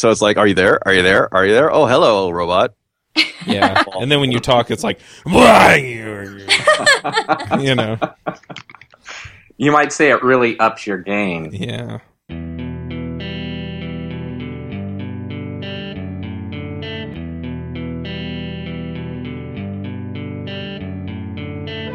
[0.00, 0.80] So it's like, are you there?
[0.88, 1.28] Are you there?
[1.34, 1.70] Are you there?
[1.70, 2.72] Oh, hello, robot.
[3.44, 3.84] Yeah.
[4.00, 4.98] and then when you talk, it's like,
[7.60, 7.98] you know.
[9.58, 11.50] You might say it really ups your game.
[11.52, 11.98] Yeah.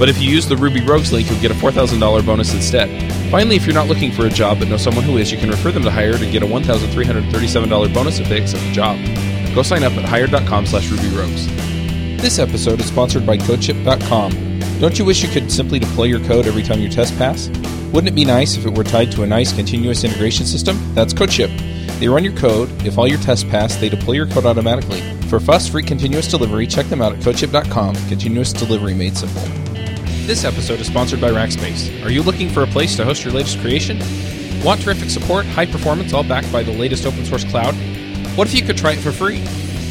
[0.00, 2.88] But if you use the Ruby Rogues link, you'll get a $4,000 bonus instead.
[3.30, 5.50] Finally, if you're not looking for a job but know someone who is, you can
[5.50, 8.98] refer them to Hired and get a $1,337 bonus if they accept the job.
[9.54, 11.44] Go sign up at hired.com slash rubyrogues.
[12.18, 14.80] This episode is sponsored by CodeShip.com.
[14.80, 17.48] Don't you wish you could simply deploy your code every time your test pass?
[17.92, 20.78] Wouldn't it be nice if it were tied to a nice continuous integration system?
[20.94, 21.98] That's CodeShip.
[22.00, 22.70] They run your code.
[22.86, 25.02] If all your tests pass, they deploy your code automatically.
[25.28, 27.96] For fuss-free continuous delivery, check them out at CodeShip.com.
[28.08, 29.59] Continuous delivery made simple.
[30.30, 32.04] This episode is sponsored by Rackspace.
[32.04, 33.98] Are you looking for a place to host your latest creation?
[34.62, 37.74] Want terrific support, high performance, all backed by the latest open source cloud?
[38.36, 39.42] What if you could try it for free?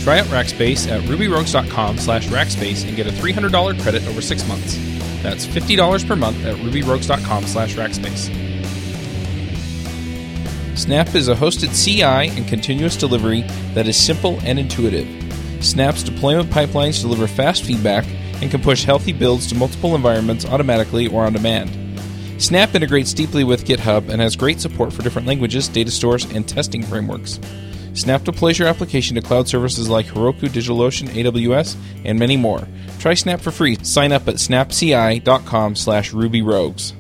[0.04, 4.78] Try out Rackspace at rubyrogues.com slash rackspace and get a $300 credit over six months.
[5.22, 8.30] That's $50 per month at rubyrogues.com slash rackspace.
[10.78, 13.42] Snap is a hosted CI and continuous delivery
[13.74, 15.06] that is simple and intuitive.
[15.62, 18.06] Snap's deployment pipelines deliver fast feedback
[18.42, 21.70] and can push healthy builds to multiple environments automatically or on demand.
[22.42, 26.48] Snap integrates deeply with GitHub and has great support for different languages, data stores, and
[26.48, 27.40] testing frameworks.
[27.94, 32.66] Snap deploys your application to cloud services like Heroku, DigitalOcean, AWS, and many more.
[33.00, 33.78] Try Snap for free.
[33.84, 36.94] Sign up at snapci.com slash rubyrogues.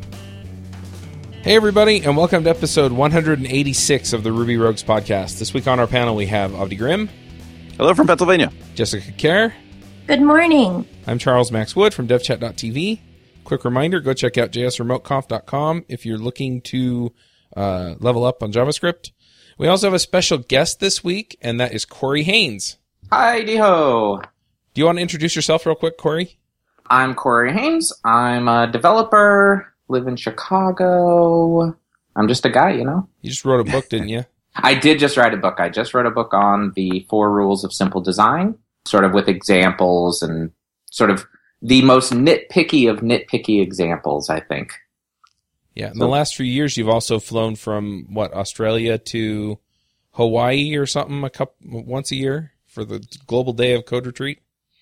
[1.41, 5.39] Hey everybody, and welcome to episode 186 of the Ruby Rogues podcast.
[5.39, 7.09] This week on our panel we have Avdi Grimm,
[7.77, 8.51] Hello from Pennsylvania.
[8.75, 9.53] Jessica Kerr,
[10.09, 10.87] Good morning.
[11.05, 12.99] I'm Charles Max Wood from devchat.tv.
[13.43, 17.13] Quick reminder, go check out jsremoteconf.com if you're looking to
[17.55, 19.11] uh, level up on JavaScript.
[19.59, 22.79] We also have a special guest this week, and that is Corey Haines.
[23.11, 24.19] Hi, ho.
[24.73, 26.39] Do you want to introduce yourself real quick, Corey?
[26.89, 27.93] I'm Corey Haines.
[28.03, 31.77] I'm a developer, live in Chicago.
[32.15, 33.07] I'm just a guy, you know?
[33.21, 34.25] You just wrote a book, didn't you?
[34.55, 35.59] I did just write a book.
[35.59, 38.57] I just wrote a book on the four rules of simple design,
[38.89, 40.51] sort of with examples and
[40.89, 41.25] sort of
[41.61, 44.73] the most nitpicky of nitpicky examples, I think.
[45.75, 45.91] Yeah.
[45.91, 49.59] In the last few years, you've also flown from what Australia to
[50.11, 54.39] Hawaii or something a couple once a year for the Global Day of Code Retreat.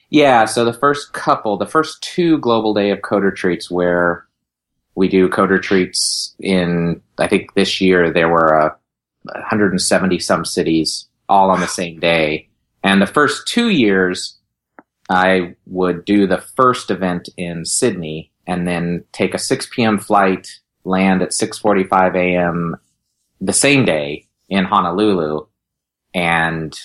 [0.10, 0.46] Yeah.
[0.46, 4.26] So the first couple, the first two Global Day of Code Retreats, where
[4.96, 8.70] we do code retreats in, I think this year there were uh,
[9.24, 12.50] 170 some cities all on the same day.
[12.88, 14.38] And the first two years,
[15.10, 20.00] I would do the first event in Sydney and then take a 6 p.m.
[20.00, 20.48] flight,
[20.86, 22.78] land at 6:45 a.m.
[23.42, 25.48] the same day in Honolulu,
[26.14, 26.80] and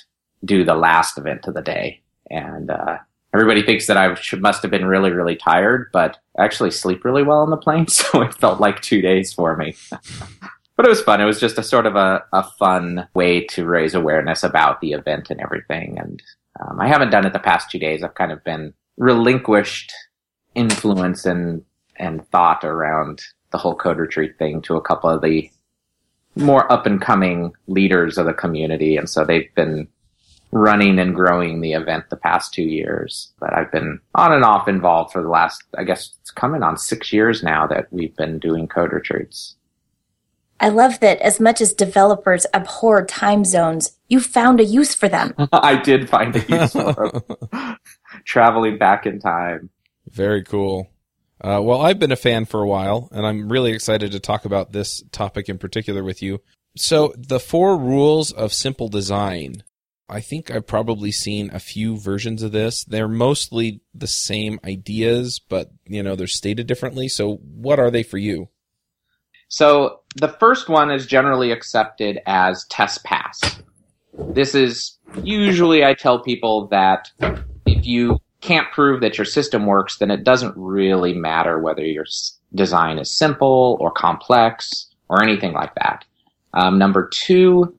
[0.44, 2.02] do the last event of the day.
[2.28, 2.98] And uh,
[3.32, 7.04] everybody thinks that I should, must have been really, really tired, but I actually sleep
[7.04, 9.76] really well on the plane, so it felt like two days for me.
[10.82, 11.20] but it was fun.
[11.20, 14.94] It was just a sort of a, a fun way to raise awareness about the
[14.94, 15.96] event and everything.
[15.96, 16.20] And
[16.58, 18.02] um, I haven't done it the past two days.
[18.02, 19.92] I've kind of been relinquished
[20.56, 21.64] influence and
[22.00, 23.22] and thought around
[23.52, 25.48] the whole code retreat thing to a couple of the
[26.34, 29.86] more up and coming leaders of the community, and so they've been
[30.50, 33.32] running and growing the event the past two years.
[33.38, 36.76] But I've been on and off involved for the last, I guess it's coming on
[36.76, 39.54] six years now that we've been doing code retreats.
[40.62, 45.08] I love that as much as developers abhor time zones, you found a use for
[45.08, 45.34] them.
[45.52, 47.10] I did find a use for
[47.50, 47.76] them.
[48.24, 49.70] Traveling back in time.
[50.08, 50.88] Very cool.
[51.40, 54.44] Uh, well, I've been a fan for a while, and I'm really excited to talk
[54.44, 56.40] about this topic in particular with you.
[56.76, 59.64] So, the four rules of simple design.
[60.08, 62.84] I think I've probably seen a few versions of this.
[62.84, 67.08] They're mostly the same ideas, but you know they're stated differently.
[67.08, 68.48] So, what are they for you?
[69.52, 73.40] So, the first one is generally accepted as test pass.
[74.34, 77.10] This is usually I tell people that
[77.66, 82.04] if you can't prove that your system works, then it doesn't really matter whether your
[82.54, 86.04] design is simple or complex or anything like that.
[86.54, 87.78] Um, number two,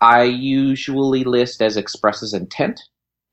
[0.00, 2.80] I usually list as expresses intent,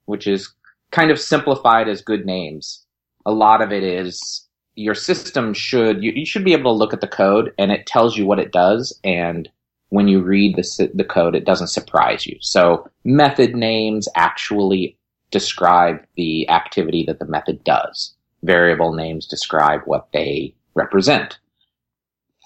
[0.05, 0.51] which is
[0.91, 2.85] kind of simplified as good names.
[3.25, 4.46] A lot of it is
[4.77, 7.87] your system should you, you should be able to look at the code and it
[7.87, 8.97] tells you what it does.
[9.03, 9.49] And
[9.89, 12.37] when you read the, the code it doesn't surprise you.
[12.41, 14.95] So method names actually
[15.31, 18.13] describe the activity that the method does.
[18.43, 21.39] Variable names describe what they represent.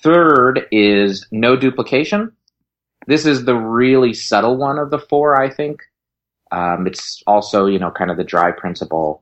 [0.01, 2.31] Third is no duplication.
[3.07, 5.81] This is the really subtle one of the four i think.
[6.53, 9.21] Um, it's also you know kind of the dry principle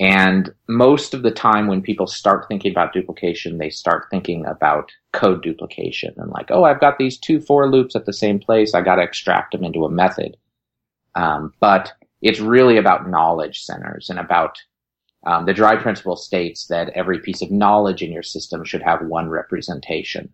[0.00, 4.92] and most of the time when people start thinking about duplication, they start thinking about
[5.12, 8.74] code duplication and like, oh, I've got these two for loops at the same place.
[8.74, 10.36] I got to extract them into a method.
[11.16, 11.92] Um, but
[12.22, 14.58] it's really about knowledge centers and about
[15.26, 19.04] um, the dry principle states that every piece of knowledge in your system should have
[19.04, 20.28] one representation.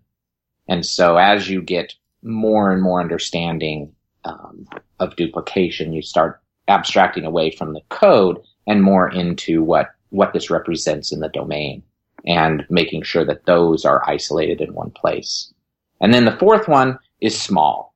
[0.69, 3.95] And so as you get more and more understanding
[4.27, 4.67] um,
[5.01, 10.51] of duplication, you start abstracting away from the code and more into what, what this
[10.51, 11.83] represents in the domain
[12.27, 15.53] and making sure that those are isolated in one place.
[16.01, 17.95] And then the fourth one is small.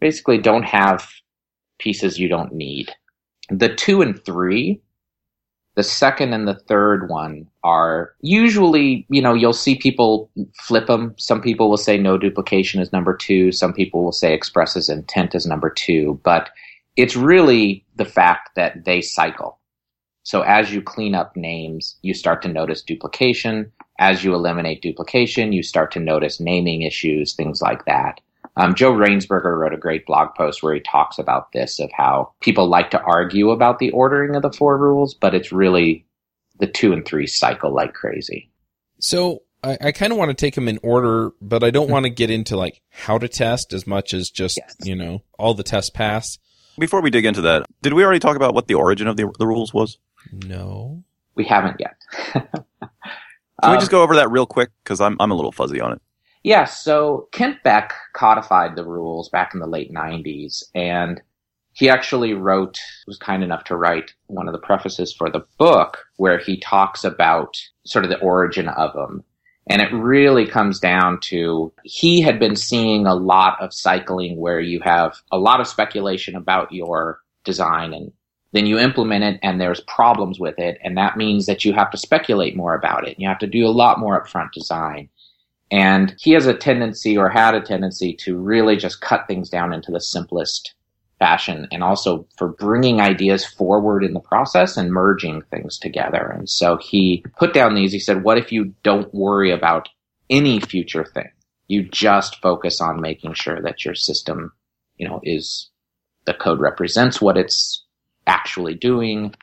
[0.00, 1.08] Basically don't have
[1.78, 2.90] pieces you don't need.
[3.50, 4.80] The two and three,
[5.74, 10.30] the second and the third one are usually, you know, you'll see people
[10.62, 11.14] flip them.
[11.18, 13.52] Some people will say no duplication is number two.
[13.52, 16.50] Some people will say expresses intent is number two, but
[16.96, 19.58] it's really the fact that they cycle.
[20.24, 23.70] So as you clean up names, you start to notice duplication.
[23.98, 28.20] As you eliminate duplication, you start to notice naming issues, things like that.
[28.56, 32.32] Um, Joe Rainsberger wrote a great blog post where he talks about this of how
[32.40, 36.06] people like to argue about the ordering of the four rules, but it's really
[36.58, 38.50] the two and three cycle like crazy.
[39.00, 42.04] So I, I kind of want to take them in order, but I don't want
[42.04, 44.76] to get into like how to test as much as just, yes.
[44.84, 46.38] you know, all the tests pass.
[46.78, 49.30] Before we dig into that, did we already talk about what the origin of the,
[49.38, 49.98] the rules was?
[50.32, 51.02] No.
[51.34, 51.96] We haven't yet.
[53.62, 54.70] Can we um, just go over that real quick?
[54.82, 56.02] Because I'm, I'm a little fuzzy on it.
[56.42, 61.22] Yeah, so Kent Beck codified the rules back in the late 90s, and
[61.72, 66.04] he actually wrote, was kind enough to write one of the prefaces for the book
[66.16, 69.24] where he talks about sort of the origin of them.
[69.66, 74.60] And it really comes down to he had been seeing a lot of cycling where
[74.60, 78.12] you have a lot of speculation about your design and
[78.54, 80.78] then you implement it and there's problems with it.
[80.84, 83.18] And that means that you have to speculate more about it.
[83.18, 85.08] You have to do a lot more upfront design.
[85.72, 89.72] And he has a tendency or had a tendency to really just cut things down
[89.72, 90.74] into the simplest
[91.18, 96.32] fashion and also for bringing ideas forward in the process and merging things together.
[96.32, 99.88] And so he put down these, he said, what if you don't worry about
[100.30, 101.30] any future thing?
[101.66, 104.52] You just focus on making sure that your system,
[104.96, 105.70] you know, is
[106.24, 107.83] the code represents what it's
[108.26, 109.34] actually doing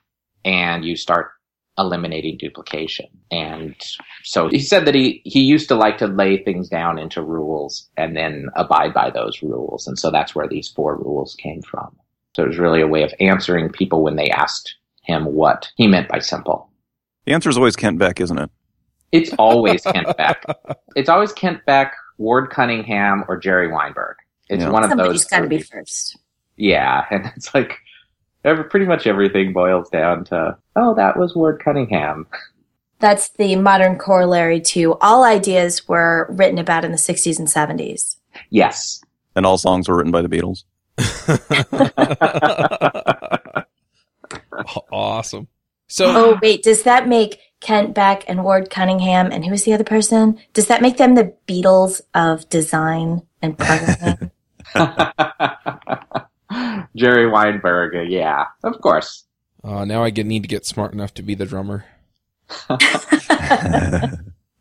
[0.43, 1.31] and you start
[1.77, 3.07] eliminating duplication.
[3.31, 3.75] And
[4.23, 7.89] so he said that he, he used to like to lay things down into rules
[7.97, 9.87] and then abide by those rules.
[9.87, 11.95] And so that's where these four rules came from.
[12.35, 15.87] So it was really a way of answering people when they asked him what he
[15.87, 16.69] meant by simple.
[17.25, 18.49] The answer is always Kent Beck, isn't it?
[19.11, 20.43] It's always Kent Beck.
[20.93, 24.17] It's always Kent Beck, Ward Cunningham, or Jerry Weinberg.
[24.49, 24.69] It's yeah.
[24.69, 25.29] one of Somebody's those.
[25.29, 26.17] Somebody's got to be first.
[26.57, 27.77] Yeah, and it's like
[28.43, 32.27] every, pretty much everything boils down to, oh, that was Ward Cunningham.
[32.99, 38.17] That's the modern corollary to all ideas were written about in the 60s and 70s.
[38.49, 39.01] Yes.
[39.35, 40.63] And all songs were written by the Beatles.
[44.91, 45.47] awesome.
[45.87, 49.73] So, oh wait, does that make Kent Beck and Ward Cunningham and who was the
[49.73, 50.39] other person?
[50.53, 54.31] Does that make them the Beatles of design and programming?
[56.95, 59.25] Jerry Weinberg, yeah, of course.
[59.63, 61.85] Uh, now I get, need to get smart enough to be the drummer.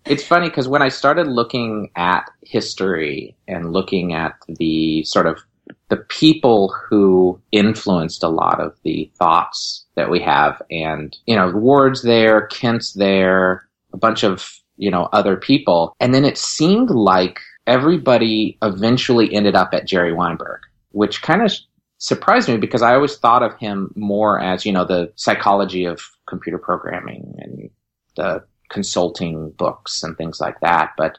[0.07, 5.41] it's funny because when I started looking at history and looking at the sort of
[5.89, 11.51] the people who influenced a lot of the thoughts that we have, and you know,
[11.51, 16.91] Ward's there, Kent's there, a bunch of you know other people, and then it seemed
[16.91, 20.61] like everybody eventually ended up at Jerry Weinberg,
[20.93, 21.53] which kind of
[22.01, 26.01] surprised me because I always thought of him more as, you know, the psychology of
[26.27, 27.71] computer programming and
[28.17, 30.93] the consulting books and things like that.
[30.97, 31.19] But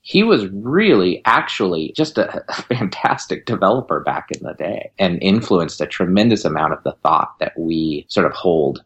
[0.00, 5.86] he was really actually just a, fantastic developer back in the day and influenced a
[5.86, 8.84] tremendous amount of the thought that we sort of hold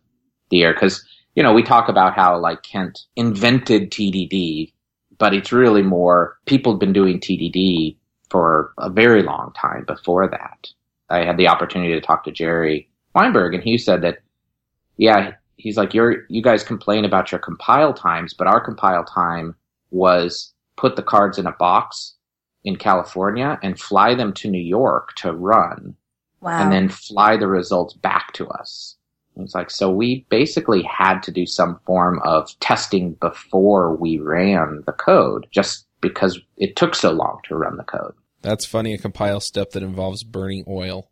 [0.50, 0.74] dear.
[0.74, 4.72] Cause, you know, we talk about how like Kent invented TDD,
[5.18, 7.96] but it's really more people have been doing TDD
[8.30, 10.68] for a very long time before that.
[11.08, 14.18] I had the opportunity to talk to Jerry Weinberg, and he said that,
[14.96, 19.54] yeah, he's like, you're, you guys complain about your compile times, but our compile time
[19.90, 22.14] was put the cards in a box
[22.64, 25.94] in California and fly them to New York to run.
[26.40, 26.62] Wow.
[26.62, 28.96] And then fly the results back to us.
[29.36, 34.82] It's like, so we basically had to do some form of testing before we ran
[34.86, 38.14] the code just because it took so long to run the code.
[38.42, 41.10] That's funny, a compile step that involves burning oil.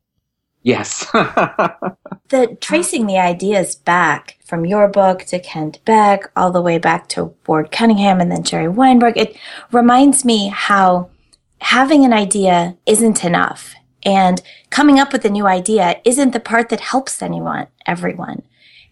[0.63, 1.05] Yes.
[1.13, 7.09] the tracing the ideas back from your book to Kent Beck, all the way back
[7.11, 9.37] to Ward Cunningham and then Jerry Weinberg, it
[9.73, 11.11] reminds me how
[11.61, 13.75] having an idea isn't enough.
[14.05, 14.41] And
[14.71, 18.43] coming up with a new idea isn't the part that helps anyone, everyone.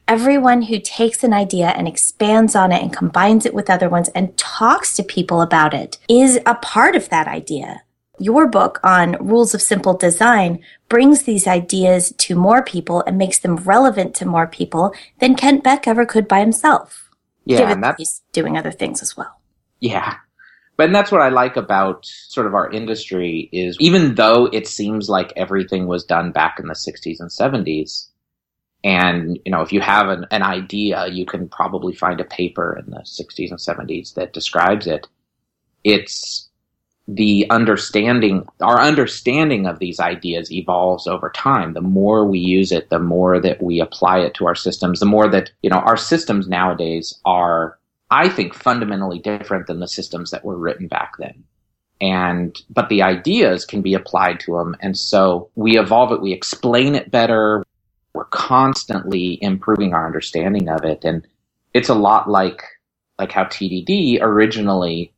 [0.06, 4.08] Everyone who takes an idea and expands on it and combines it with other ones
[4.14, 7.82] and talks to people about it is a part of that idea.
[8.18, 13.38] Your book on rules of simple design brings these ideas to more people and makes
[13.38, 17.10] them relevant to more people than Kent Beck ever could by himself.
[17.44, 19.40] Yeah, given and that that's he's doing other things as well.
[19.80, 20.16] Yeah.
[20.76, 24.66] But and that's what I like about sort of our industry is even though it
[24.66, 28.08] seems like everything was done back in the 60s and 70s,
[28.84, 32.78] and you know if you have an, an idea, you can probably find a paper
[32.78, 35.06] in the 60s and 70s that describes it.
[35.84, 36.48] It's
[37.08, 41.74] the understanding, our understanding of these ideas evolves over time.
[41.74, 45.06] The more we use it, the more that we apply it to our systems, the
[45.06, 47.78] more that, you know, our systems nowadays are,
[48.10, 51.44] I think, fundamentally different than the systems that were written back then.
[52.00, 54.76] And, but the ideas can be applied to them.
[54.80, 57.64] And so we evolve it, we explain it better.
[58.14, 61.04] We're constantly improving our understanding of it.
[61.04, 61.26] And
[61.74, 62.62] it's a lot like,
[63.18, 65.12] like how TDD originally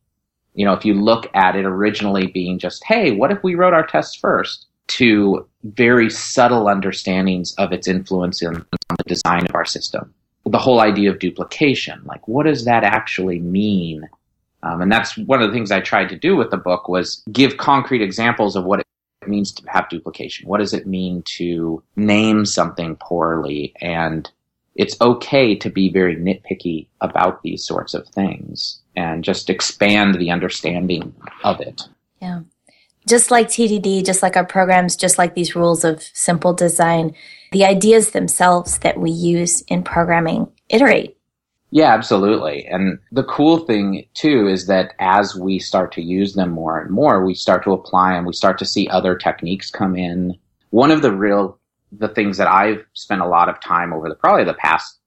[0.55, 3.75] you know, if you look at it originally being just, hey, what if we wrote
[3.75, 4.67] our tests first?
[4.89, 10.15] To very subtle understandings of its influence in, on the design of our system.
[10.47, 14.09] The whole idea of duplication, like what does that actually mean?
[14.63, 17.23] Um, and that's one of the things I tried to do with the book was
[17.33, 18.87] give concrete examples of what it
[19.27, 20.47] means to have duplication.
[20.47, 23.73] What does it mean to name something poorly?
[23.81, 24.31] And
[24.75, 30.31] it's okay to be very nitpicky about these sorts of things and just expand the
[30.31, 31.83] understanding of it.
[32.21, 32.41] Yeah.
[33.07, 37.15] Just like TDD, just like our programs, just like these rules of simple design,
[37.53, 41.17] the ideas themselves that we use in programming iterate.
[41.71, 42.67] Yeah, absolutely.
[42.67, 46.91] And the cool thing too is that as we start to use them more and
[46.91, 50.39] more, we start to apply and we start to see other techniques come in.
[50.71, 51.59] One of the real
[51.99, 54.99] the things that I've spent a lot of time over the probably the past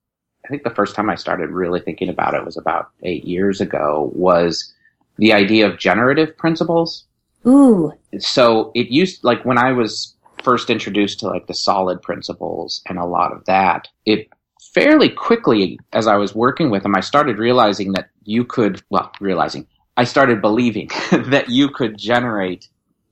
[0.47, 3.59] I think the first time I started really thinking about it was about eight years
[3.59, 4.73] ago, was
[5.17, 7.03] the idea of generative principles.
[7.45, 7.91] Ooh.
[8.19, 12.97] So it used, like when I was first introduced to like the solid principles and
[12.97, 14.29] a lot of that, it
[14.73, 19.11] fairly quickly, as I was working with them, I started realizing that you could, well,
[19.19, 22.69] realizing, I started believing that you could generate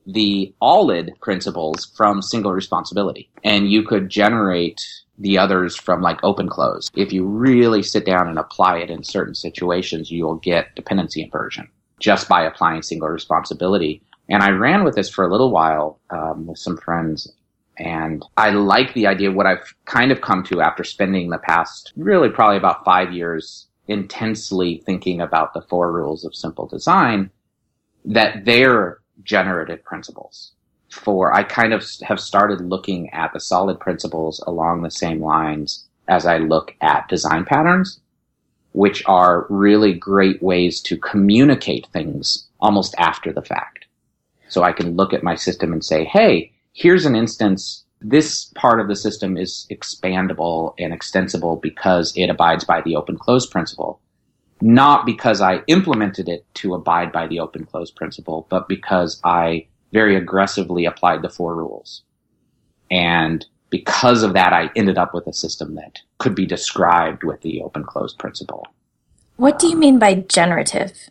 [0.07, 4.79] the OLID principles from single responsibility and you could generate
[5.17, 6.89] the others from like open close.
[6.95, 11.69] If you really sit down and apply it in certain situations, you'll get dependency inversion
[11.99, 14.01] just by applying single responsibility.
[14.27, 17.31] And I ran with this for a little while um, with some friends.
[17.77, 19.31] And I like the idea.
[19.31, 23.67] What I've kind of come to after spending the past really probably about five years
[23.87, 27.29] intensely thinking about the four rules of simple design,
[28.03, 30.54] that they're generative principles
[30.95, 35.85] for I kind of have started looking at the solid principles along the same lines
[36.07, 37.99] as I look at design patterns,
[38.71, 43.85] which are really great ways to communicate things almost after the fact.
[44.47, 47.83] So I can look at my system and say, hey, here's an instance.
[48.01, 53.17] This part of the system is expandable and extensible because it abides by the open
[53.17, 53.99] close principle.
[54.61, 59.67] Not because I implemented it to abide by the open close principle, but because I
[59.91, 62.03] very aggressively applied the four rules.
[62.91, 67.41] And because of that, I ended up with a system that could be described with
[67.41, 68.67] the open close principle.
[69.37, 71.09] What do you mean by generative?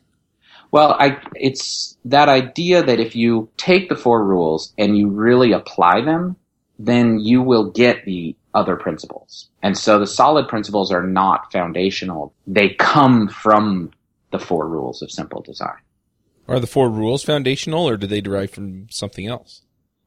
[0.71, 5.53] Well, I, it's that idea that if you take the four rules and you really
[5.53, 6.37] apply them,
[6.79, 9.49] then you will get the other principles.
[9.63, 12.35] And so the solid principles are not foundational.
[12.47, 13.91] They come from
[14.33, 15.79] the four rules of simple design.
[16.47, 19.63] Are the four rules foundational or do they derive from something else?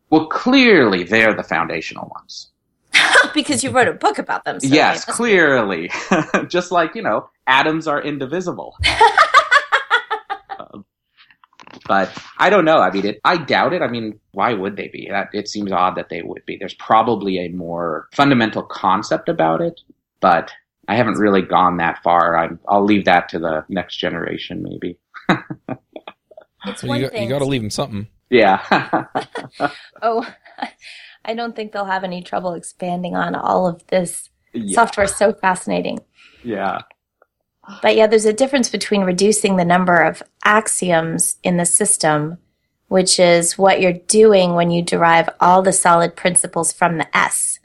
[0.10, 2.52] Well, clearly they're the foundational ones.
[3.34, 4.60] because you wrote a book about them.
[4.60, 5.92] So yes, clearly.
[6.48, 8.78] Just like, you know, atoms are indivisible.
[10.60, 10.86] um,
[11.88, 12.78] But I don't know.
[12.78, 13.82] I mean, it, I doubt it.
[13.82, 15.08] I mean, why would they be?
[15.10, 16.58] That it seems odd that they would be.
[16.58, 19.82] There's probably a more fundamental concept about it,
[20.22, 20.52] but
[20.88, 22.38] I haven't really gone that far.
[22.38, 24.98] i will leave that to the next generation, maybe.
[26.70, 27.24] It's one you, thing.
[27.24, 28.08] you got to leave them something.
[28.30, 28.62] Yeah.
[30.02, 30.28] oh,
[31.26, 34.30] I don't think they'll have any trouble expanding on all of this.
[34.54, 34.76] yeah.
[34.76, 36.00] Software is so fascinating.
[36.44, 36.82] Yeah.
[37.82, 42.38] But yeah, there's a difference between reducing the number of axioms in the system,
[42.88, 47.60] which is what you're doing when you derive all the solid principles from the S.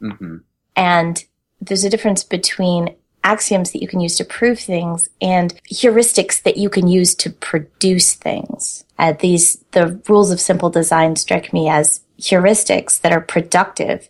[0.00, 0.36] hmm
[0.74, 1.22] And
[1.60, 6.56] there's a difference between axioms that you can use to prove things and heuristics that
[6.56, 8.84] you can use to produce things.
[8.98, 14.08] Uh, these, the rules of simple design strike me as heuristics that are productive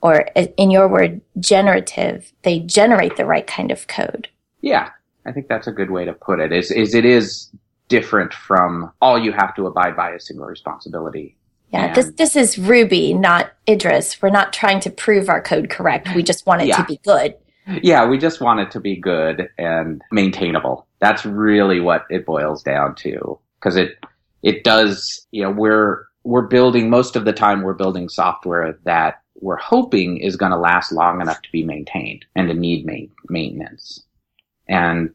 [0.00, 2.32] or in your word, generative.
[2.42, 4.28] They generate the right kind of code.
[4.60, 4.90] Yeah.
[5.26, 6.52] I think that's a good way to put it.
[6.52, 7.50] Is is it is
[7.88, 11.36] different from all you have to abide by a single responsibility.
[11.72, 14.22] Yeah, And- this this is Ruby, not Idris.
[14.22, 16.14] We're not trying to prove our code correct.
[16.14, 16.76] We just want it Yeah.
[16.76, 17.34] to be good.
[17.82, 20.86] Yeah, we just want it to be good and maintainable.
[21.00, 23.38] That's really what it boils down to.
[23.60, 23.98] Cause it,
[24.42, 29.20] it does, you know, we're, we're building, most of the time we're building software that
[29.40, 33.14] we're hoping is going to last long enough to be maintained and to need ma-
[33.28, 34.04] maintenance.
[34.68, 35.10] And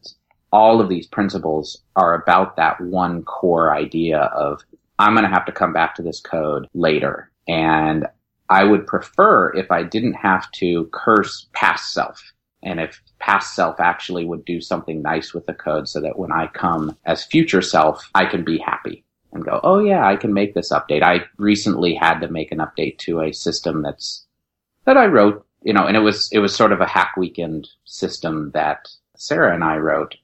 [0.52, 4.62] all of these principles are about that one core idea of
[5.00, 7.32] I'm going to have to come back to this code later.
[7.48, 8.06] And
[8.50, 12.22] I would prefer if I didn't have to curse past self
[12.64, 16.32] and if past self actually would do something nice with the code so that when
[16.32, 19.04] I come as future self, I can be happy
[19.34, 21.04] and go, oh yeah, I can make this update.
[21.04, 24.26] I recently had to make an update to a system that's,
[24.86, 27.68] that I wrote, you know, and it was, it was sort of a hack weekend
[27.86, 30.16] system that Sarah and I wrote.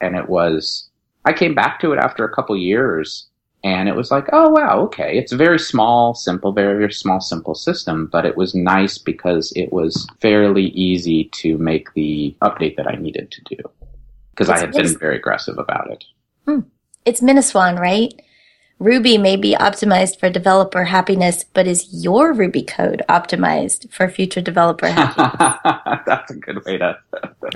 [0.00, 0.88] And it was,
[1.24, 3.28] I came back to it after a couple years
[3.64, 5.18] and it was like, oh wow, okay.
[5.18, 9.52] It's a very small, simple, very, very small, simple system, but it was nice because
[9.56, 13.62] it was fairly easy to make the update that I needed to do.
[14.30, 16.04] Because I It's had been very aggressive about it.
[16.46, 16.60] Hmm.
[17.04, 18.12] It's Miniswan, right?
[18.78, 24.40] Ruby may be optimized for developer happiness, but is your Ruby code optimized for future
[24.40, 25.48] developer happiness?
[26.06, 26.96] That's a good way to.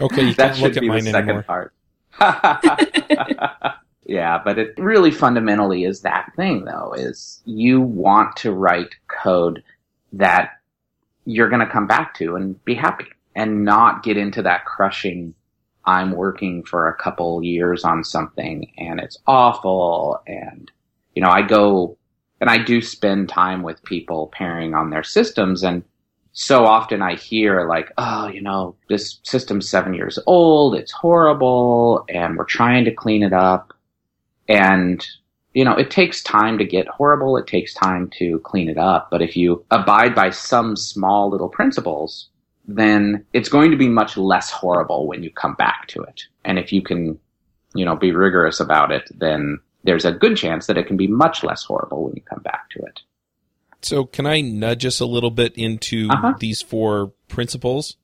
[0.00, 1.42] Okay, you that can't look should at be mine the second anymore.
[1.42, 1.72] part.
[4.04, 9.62] yeah, but it really fundamentally is that thing, though, is you want to write code
[10.12, 10.50] that
[11.24, 15.34] you're going to come back to and be happy and not get into that crushing
[15.84, 20.70] I'm working for a couple years on something and it's awful and
[21.14, 21.96] you know I go
[22.40, 25.82] and I do spend time with people pairing on their systems and
[26.32, 32.06] so often I hear like, oh, you know, this system's seven years old, it's horrible,
[32.08, 33.71] and we're trying to clean it up.
[34.52, 35.06] And,
[35.54, 39.08] you know, it takes time to get horrible, it takes time to clean it up.
[39.10, 42.28] But if you abide by some small little principles,
[42.66, 46.22] then it's going to be much less horrible when you come back to it.
[46.44, 47.18] And if you can,
[47.74, 51.08] you know, be rigorous about it, then there's a good chance that it can be
[51.08, 53.00] much less horrible when you come back to it.
[53.82, 56.34] So, can I nudge us a little bit into Uh-huh.
[56.38, 57.96] these four principles?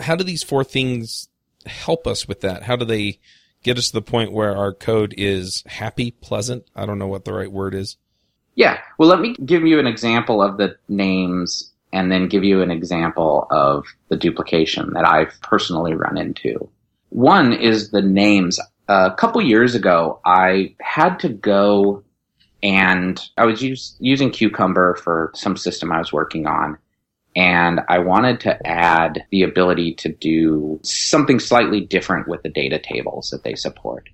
[0.00, 1.28] How do these four things
[1.66, 2.62] help us with that?
[2.62, 3.18] How do they
[3.66, 6.64] get us to the point where our code is happy, pleasant?
[6.76, 7.96] I don't know what the right word is.
[8.54, 8.78] Yeah.
[8.96, 12.70] Well, let me give you an example of the names and then give you an
[12.70, 16.70] example of the duplication that I've personally run into.
[17.08, 18.60] One is the names.
[18.86, 22.04] A couple years ago, I had to go
[22.62, 26.78] and I was use, using Cucumber for some system I was working on.
[27.36, 32.78] And I wanted to add the ability to do something slightly different with the data
[32.78, 34.08] tables that they support.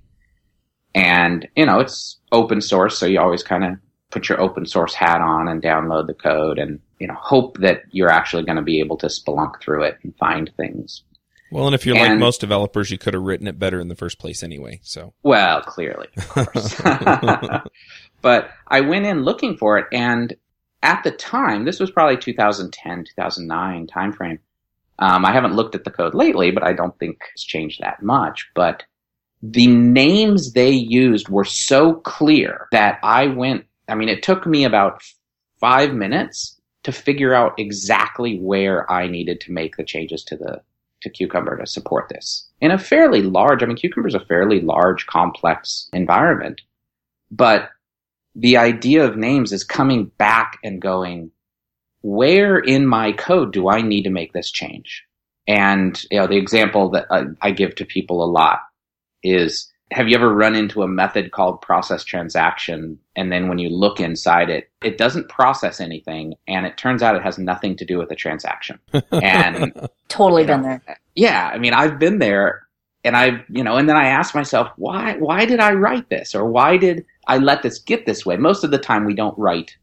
[0.93, 3.79] And, you know, it's open source, so you always kind of
[4.11, 7.83] put your open source hat on and download the code and, you know, hope that
[7.93, 11.05] you're actually going to be able to spelunk through it and find things.
[11.53, 13.95] Well, and if you're like most developers, you could have written it better in the
[13.95, 14.81] first place anyway.
[14.83, 16.81] So, Well, clearly, of course.
[18.23, 20.35] but I went in looking for it, and
[20.83, 24.39] at the time, this was probably 2010, 2009 timeframe.
[24.99, 28.03] Um, I haven't looked at the code lately, but I don't think it's changed that
[28.03, 28.51] much.
[28.55, 28.83] But
[29.43, 34.65] the names they used were so clear that I went, I mean, it took me
[34.65, 35.03] about
[35.61, 40.63] five minutes to figure out exactly where I needed to make the changes to the
[41.03, 43.63] to Cucumber to support this in a fairly large.
[43.63, 46.61] I mean, Cucumber is a fairly large, complex environment,
[47.31, 47.71] but
[48.35, 51.31] the idea of names is coming back and going,
[52.01, 55.05] where in my code do I need to make this change?
[55.47, 58.61] And you know, the example that I, I give to people a lot
[59.23, 62.99] is have you ever run into a method called process transaction?
[63.15, 67.15] And then when you look inside it it doesn't process anything and it turns out
[67.15, 68.79] it has nothing to do with the transaction.
[69.11, 70.83] And totally been there.
[71.15, 72.67] yeah i mean i've been there
[73.05, 76.35] and I've you know and then i ask myself why why did i write this?
[76.35, 79.39] Or why did i let this get this way most of the time we don't
[79.39, 79.77] write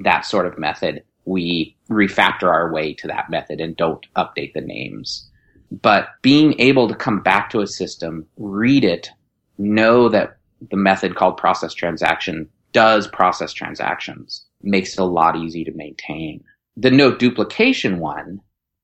[0.00, 4.60] that sort of method we refactor our way to that method and don't update the
[4.60, 5.28] names
[5.70, 9.10] but being able to come back to a system read it
[9.58, 10.36] know that
[10.70, 16.42] the method called process transaction does process transactions makes it a lot easier to maintain.
[16.76, 18.40] The no duplication one,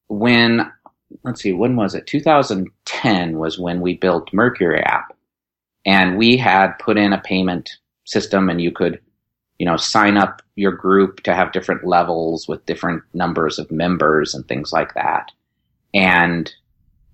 [0.09, 0.71] when,
[1.25, 2.07] let's see, when was it?
[2.07, 5.17] 2010 was when we built Mercury app
[5.85, 7.71] and we had put in a payment
[8.05, 9.01] system and you could,
[9.59, 14.35] you know, sign up your group to have different levels with different numbers of members
[14.35, 15.31] and things like that.
[15.95, 16.53] And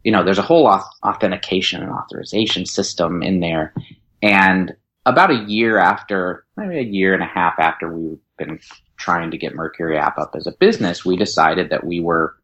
[0.07, 0.69] you know, there's a whole
[1.05, 3.75] authentication and authorization system in there.
[4.23, 4.73] And
[5.05, 8.61] about a year after, maybe a year and a half after we've been
[8.99, 12.37] trying to get Mercury app up as a business, we decided that we were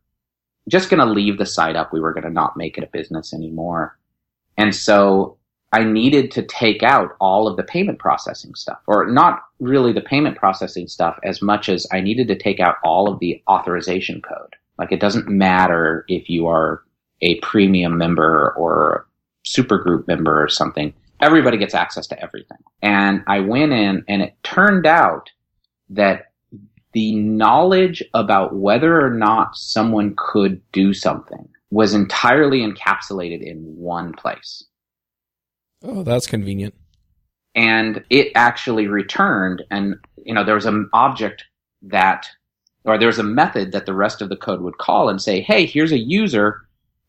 [0.67, 1.93] just going to leave the site up.
[1.93, 3.97] We were going to not make it a business anymore.
[4.59, 5.39] And so
[5.73, 10.03] I needed to take out all of the payment processing stuff, or not really the
[10.03, 14.21] payment processing stuff as much as I needed to take out all of the authorization
[14.21, 14.55] code.
[14.79, 16.83] Like it doesn't matter if you are
[17.23, 19.07] a premium member or
[19.45, 22.59] super group member or something, everybody gets access to everything.
[22.83, 25.31] And I went in and it turned out
[25.91, 26.33] that
[26.93, 34.13] the knowledge about whether or not someone could do something was entirely encapsulated in one
[34.13, 34.65] place.
[35.83, 36.75] Oh, that's convenient.
[37.55, 41.45] And it actually returned and, you know, there was an object
[41.83, 42.27] that,
[42.85, 45.41] or there was a method that the rest of the code would call and say,
[45.41, 46.67] hey, here's a user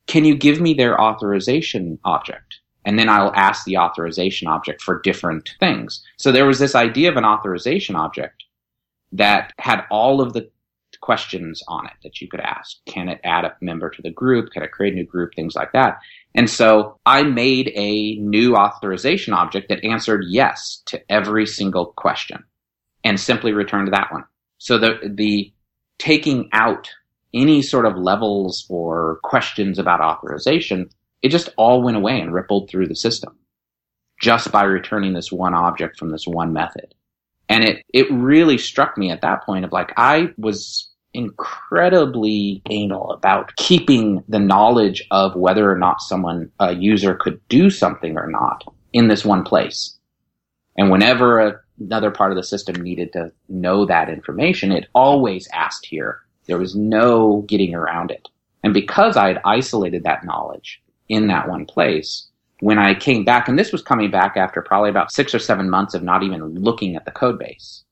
[0.07, 2.59] can you give me their authorization object?
[2.85, 6.03] And then I'll ask the authorization object for different things.
[6.17, 8.43] So there was this idea of an authorization object
[9.13, 10.49] that had all of the
[11.03, 12.77] questions on it that you could ask.
[12.85, 14.51] Can it add a member to the group?
[14.51, 15.35] Can it create a new group?
[15.35, 15.97] Things like that.
[16.33, 22.45] And so I made a new authorization object that answered yes to every single question
[23.03, 24.23] and simply returned that one.
[24.59, 25.51] So the, the
[25.99, 26.89] taking out
[27.33, 30.89] any sort of levels or questions about authorization,
[31.21, 33.37] it just all went away and rippled through the system
[34.21, 36.95] just by returning this one object from this one method.
[37.49, 43.11] And it, it really struck me at that point of like, I was incredibly anal
[43.11, 48.27] about keeping the knowledge of whether or not someone, a user could do something or
[48.27, 49.97] not in this one place.
[50.77, 55.47] And whenever a, another part of the system needed to know that information, it always
[55.53, 58.27] asked here, there was no getting around it.
[58.63, 62.27] And because I had isolated that knowledge in that one place,
[62.59, 65.69] when I came back, and this was coming back after probably about six or seven
[65.69, 67.83] months of not even looking at the code base,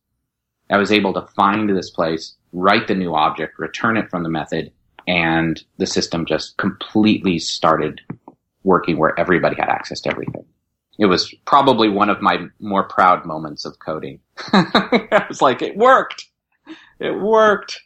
[0.70, 4.30] I was able to find this place, write the new object, return it from the
[4.30, 4.72] method,
[5.08, 8.02] and the system just completely started
[8.64, 10.46] working where everybody had access to everything.
[11.00, 14.20] It was probably one of my more proud moments of coding.
[14.54, 16.28] I was like, it worked!
[17.00, 17.82] It worked!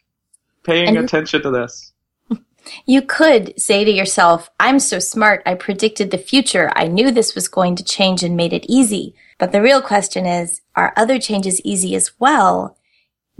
[0.66, 1.92] paying and attention to this.
[2.84, 7.36] You could say to yourself, I'm so smart, I predicted the future, I knew this
[7.36, 9.14] was going to change and made it easy.
[9.38, 12.76] But the real question is, are other changes easy as well?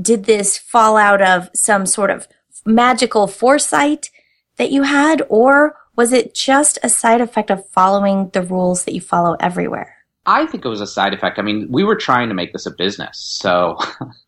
[0.01, 2.29] Did this fall out of some sort of
[2.65, 4.11] magical foresight
[4.57, 8.95] that you had, or was it just a side effect of following the rules that
[8.95, 9.95] you follow everywhere?
[10.27, 11.39] I think it was a side effect.
[11.39, 13.79] I mean, we were trying to make this a business, so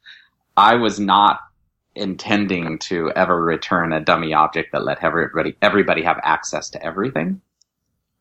[0.57, 1.41] I was not
[1.95, 7.41] intending to ever return a dummy object that let everybody everybody have access to everything.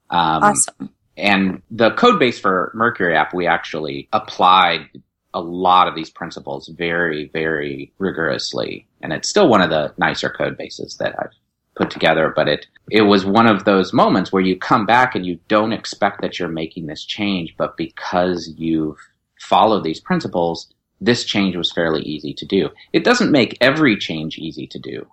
[0.10, 0.90] Um, awesome.
[1.16, 4.88] And the code base for Mercury app, we actually applied
[5.38, 8.88] a lot of these principles very, very rigorously.
[9.02, 11.34] And it's still one of the nicer code bases that I've
[11.76, 15.26] put together, but it, it was one of those moments where you come back and
[15.26, 18.98] you don't expect that you're making this change, but because you've
[19.40, 22.70] followed these principles, this change was fairly easy to do.
[22.94, 25.06] It doesn't make every change easy to do,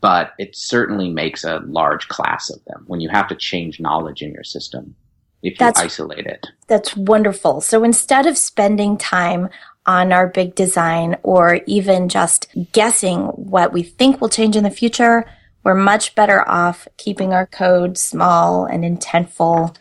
[0.00, 4.22] but it certainly makes a large class of them when you have to change knowledge
[4.22, 4.96] in your system
[5.44, 6.46] if you that's, isolate it.
[6.66, 7.60] That's wonderful.
[7.60, 9.50] So instead of spending time
[9.86, 14.70] on our big design or even just guessing what we think will change in the
[14.70, 15.26] future,
[15.62, 19.76] we're much better off keeping our code small and intentful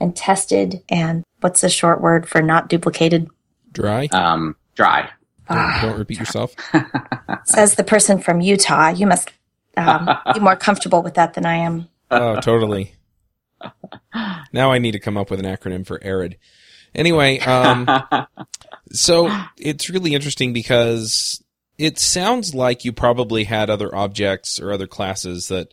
[0.00, 3.28] and tested and what's the short word for not duplicated?
[3.72, 4.06] Dry.
[4.12, 5.10] Um, dry.
[5.48, 6.54] Don't, don't repeat yourself.
[7.44, 8.90] Says the person from Utah.
[8.90, 9.32] You must
[9.76, 11.88] um, be more comfortable with that than I am.
[12.10, 12.94] Oh, totally.
[14.52, 16.36] Now I need to come up with an acronym for ARID.
[16.94, 17.88] Anyway, um,
[18.92, 21.42] so it's really interesting because
[21.76, 25.72] it sounds like you probably had other objects or other classes that,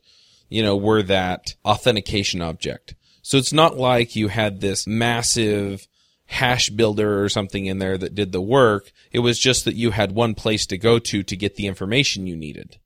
[0.50, 2.96] you know, were that authentication object.
[3.22, 5.88] So it's not like you had this massive
[6.28, 8.92] hash builder or something in there that did the work.
[9.12, 12.28] It was just that you had one place to go to to get the information
[12.28, 12.78] you needed.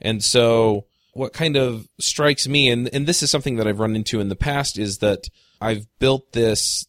[0.00, 3.96] And so what kind of strikes me, and, and this is something that I've run
[3.96, 5.28] into in the past, is that
[5.60, 6.86] I've built this.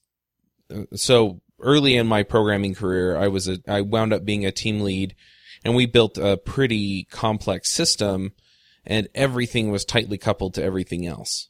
[0.69, 4.51] Uh, so early in my programming career, I was a, I wound up being a
[4.51, 5.15] team lead
[5.63, 8.33] and we built a pretty complex system
[8.85, 11.49] and everything was tightly coupled to everything else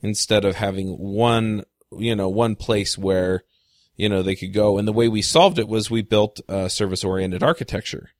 [0.00, 1.64] instead of having one,
[1.96, 3.44] you know, one place where,
[3.96, 4.78] you know, they could go.
[4.78, 8.10] And the way we solved it was we built a service oriented architecture.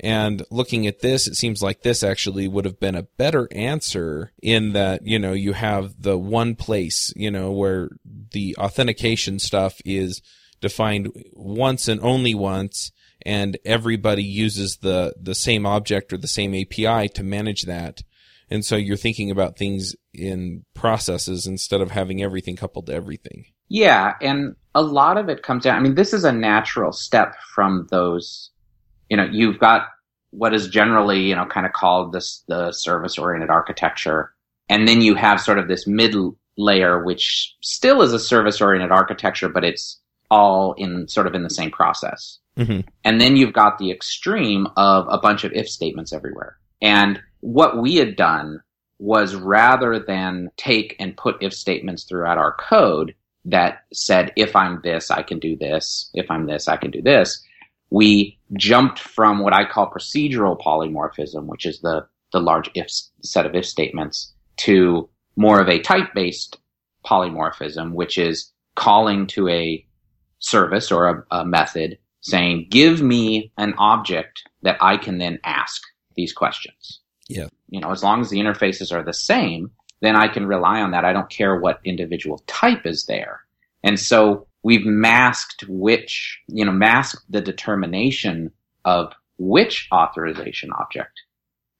[0.00, 4.32] And looking at this, it seems like this actually would have been a better answer
[4.42, 7.90] in that, you know, you have the one place, you know, where
[8.32, 10.22] the authentication stuff is
[10.60, 16.54] defined once and only once and everybody uses the, the same object or the same
[16.54, 18.02] API to manage that.
[18.50, 23.46] And so you're thinking about things in processes instead of having everything coupled to everything.
[23.68, 24.14] Yeah.
[24.22, 27.86] And a lot of it comes down, I mean, this is a natural step from
[27.90, 28.50] those
[29.08, 29.88] you know, you've got
[30.30, 34.32] what is generally, you know, kind of called this, the service oriented architecture.
[34.68, 36.14] And then you have sort of this mid
[36.56, 41.42] layer, which still is a service oriented architecture, but it's all in sort of in
[41.42, 42.38] the same process.
[42.58, 42.80] Mm-hmm.
[43.04, 46.58] And then you've got the extreme of a bunch of if statements everywhere.
[46.82, 48.60] And what we had done
[48.98, 54.80] was rather than take and put if statements throughout our code that said, if I'm
[54.82, 56.10] this, I can do this.
[56.12, 57.42] If I'm this, I can do this
[57.90, 62.88] we jumped from what I call procedural polymorphism, which is the, the large if
[63.22, 66.58] set of if statements, to more of a type based
[67.04, 69.84] polymorphism, which is calling to a
[70.38, 75.82] service or a, a method saying, give me an object that I can then ask
[76.16, 77.00] these questions.
[77.28, 77.48] Yeah.
[77.68, 79.70] You know, as long as the interfaces are the same,
[80.00, 81.04] then I can rely on that.
[81.04, 83.40] I don't care what individual type is there.
[83.82, 88.50] And so we've masked which, you know, masked the determination
[88.84, 91.22] of which authorization object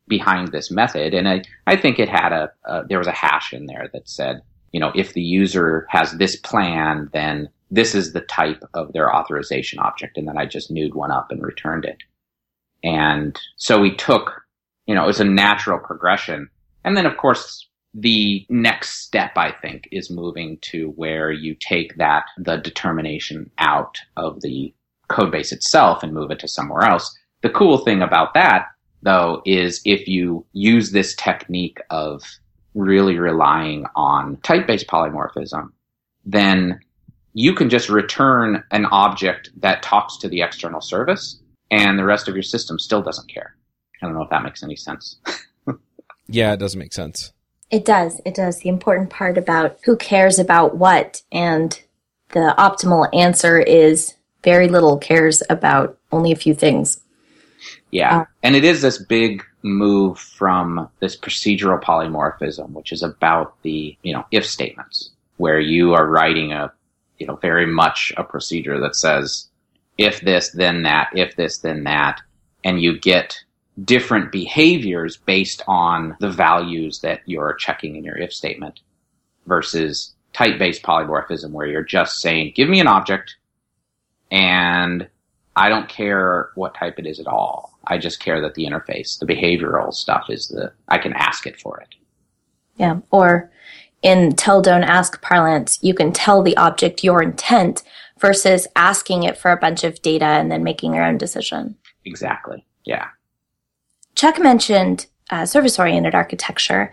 [0.06, 1.12] behind this method.
[1.14, 4.08] And I, I think it had a, uh, there was a hash in there that
[4.08, 8.92] said, you know, if the user has this plan, then this is the type of
[8.92, 10.16] their authorization object.
[10.16, 11.98] And then I just newed one up and returned it.
[12.82, 14.42] And so we took,
[14.86, 16.48] you know, it was a natural progression.
[16.84, 21.96] And then of course the next step, I think, is moving to where you take
[21.96, 24.72] that, the determination out of the
[25.08, 27.16] code base itself and move it to somewhere else.
[27.42, 28.66] The cool thing about that,
[29.02, 32.22] though, is if you use this technique of
[32.74, 35.70] really relying on type-based polymorphism,
[36.24, 36.80] then
[37.32, 42.28] you can just return an object that talks to the external service and the rest
[42.28, 43.54] of your system still doesn't care.
[44.02, 45.16] I don't know if that makes any sense.
[46.28, 47.32] yeah, it does make sense.
[47.70, 48.20] It does.
[48.24, 48.60] It does.
[48.60, 51.80] The important part about who cares about what and
[52.30, 57.00] the optimal answer is very little cares about only a few things.
[57.90, 58.20] Yeah.
[58.20, 63.96] Uh, and it is this big move from this procedural polymorphism, which is about the,
[64.02, 66.72] you know, if statements, where you are writing a,
[67.18, 69.48] you know, very much a procedure that says,
[69.96, 72.20] if this, then that, if this, then that,
[72.62, 73.36] and you get
[73.84, 78.80] different behaviors based on the values that you're checking in your if statement
[79.46, 83.36] versus type based polymorphism where you're just saying, give me an object
[84.30, 85.08] and
[85.56, 87.78] I don't care what type it is at all.
[87.86, 91.60] I just care that the interface, the behavioral stuff is the, I can ask it
[91.60, 91.88] for it.
[92.76, 93.00] Yeah.
[93.10, 93.50] Or
[94.02, 97.82] in tell, don't ask parlance, you can tell the object your intent
[98.20, 101.76] versus asking it for a bunch of data and then making your own decision.
[102.04, 102.64] Exactly.
[102.84, 103.08] Yeah.
[104.18, 106.92] Chuck mentioned uh, service oriented architecture,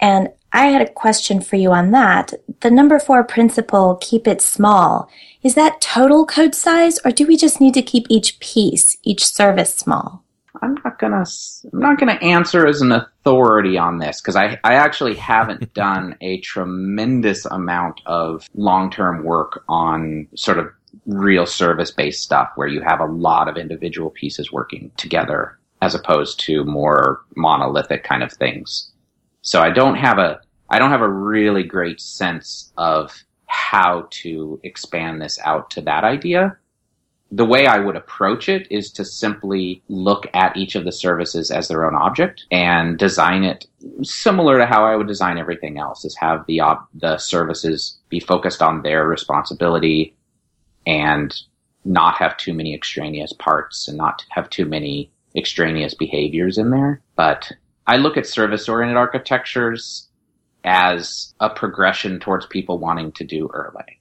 [0.00, 2.32] and I had a question for you on that.
[2.62, 5.08] The number four principle, keep it small,
[5.44, 9.24] is that total code size, or do we just need to keep each piece, each
[9.24, 10.24] service small?
[10.62, 11.24] I'm not gonna
[11.72, 16.16] I'm not gonna answer as an authority on this because I I actually haven't done
[16.22, 20.70] a tremendous amount of long term work on sort of
[21.06, 25.94] real service based stuff where you have a lot of individual pieces working together as
[25.94, 27.00] opposed to more
[27.36, 28.68] monolithic kind of things.
[29.42, 30.30] So I don't have a
[30.74, 33.92] I don't have a really great sense of how
[34.22, 36.42] to expand this out to that idea.
[37.30, 41.50] the way I would approach it is to simply look at each of the services
[41.50, 43.66] as their own object and design it
[44.02, 48.20] similar to how I would design everything else is have the op- the services be
[48.20, 50.16] focused on their responsibility
[50.86, 51.34] and
[51.84, 57.02] not have too many extraneous parts and not have too many extraneous behaviors in there.
[57.16, 57.50] But
[57.86, 60.08] I look at service oriented architectures
[60.64, 63.98] as a progression towards people wanting to do Erlang.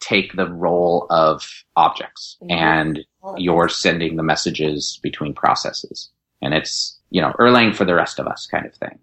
[0.00, 2.50] take the role of objects mm-hmm.
[2.52, 3.00] and
[3.36, 6.10] you're sending the messages between processes.
[6.42, 8.98] And it's, you know, Erlang for the rest of us kind of thing.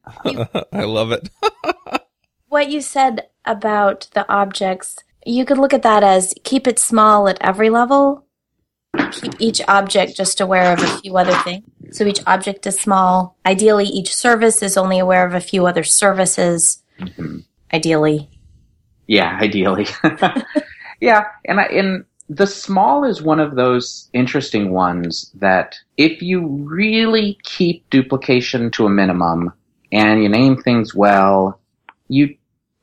[0.73, 1.29] I love it.
[2.47, 4.97] what you said about the objects,
[5.27, 8.25] you could look at that as keep it small at every level.
[9.11, 11.65] Keep each object just aware of a few other things.
[11.91, 13.37] So each object is small.
[13.45, 16.81] Ideally, each service is only aware of a few other services.
[16.99, 17.39] Mm-hmm.
[17.73, 18.29] Ideally.
[19.07, 19.87] Yeah, ideally.
[21.01, 26.47] yeah, and I, and the small is one of those interesting ones that if you
[26.47, 29.53] really keep duplication to a minimum
[29.91, 31.59] and you name things well,
[32.09, 32.35] you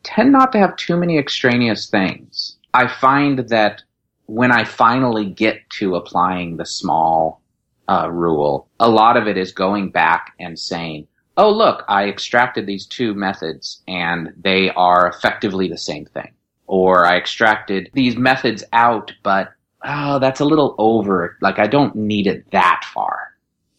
[0.05, 2.57] tend not to have too many extraneous things.
[2.73, 3.83] I find that
[4.27, 7.43] when I finally get to applying the small
[7.89, 12.67] uh, rule, a lot of it is going back and saying, oh, look, I extracted
[12.67, 16.33] these two methods and they are effectively the same thing.
[16.67, 19.53] Or I extracted these methods out, but
[19.85, 21.37] oh, that's a little over.
[21.41, 23.35] Like I don't need it that far.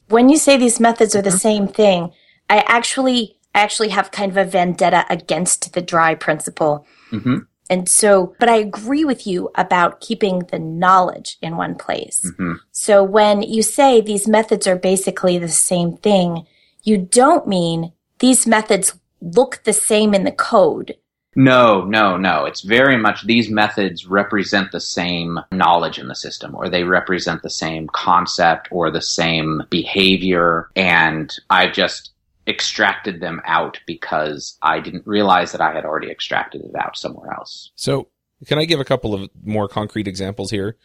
[0.09, 1.37] When you say these methods are the mm-hmm.
[1.37, 2.11] same thing,
[2.49, 6.85] I actually actually have kind of a vendetta against the dry principle.
[7.11, 7.37] Mm-hmm.
[7.69, 12.21] And so, but I agree with you about keeping the knowledge in one place.
[12.23, 12.53] Mm-hmm.
[12.71, 16.45] So when you say these methods are basically the same thing,
[16.83, 20.95] you don't mean these methods look the same in the code.
[21.35, 22.45] No, no, no.
[22.45, 27.41] It's very much these methods represent the same knowledge in the system, or they represent
[27.41, 30.69] the same concept or the same behavior.
[30.77, 32.11] And I've just
[32.47, 37.33] extracted them out because I didn't realize that I had already extracted it out somewhere
[37.33, 37.71] else.
[37.75, 38.09] So,
[38.47, 40.77] can I give a couple of more concrete examples here?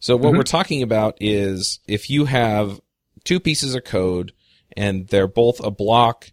[0.00, 0.38] So, what mm-hmm.
[0.38, 2.80] we're talking about is if you have
[3.24, 4.32] two pieces of code
[4.76, 6.30] and they're both a block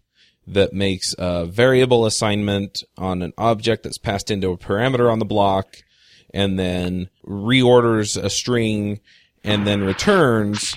[0.47, 5.25] that makes a variable assignment on an object that's passed into a parameter on the
[5.25, 5.77] block
[6.33, 8.99] and then reorders a string
[9.43, 10.75] and then returns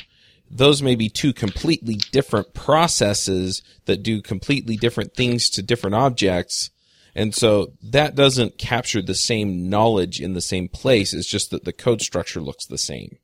[0.51, 6.71] those may be two completely different processes that do completely different things to different objects.
[7.15, 11.13] And so that doesn't capture the same knowledge in the same place.
[11.13, 13.19] It's just that the code structure looks the same.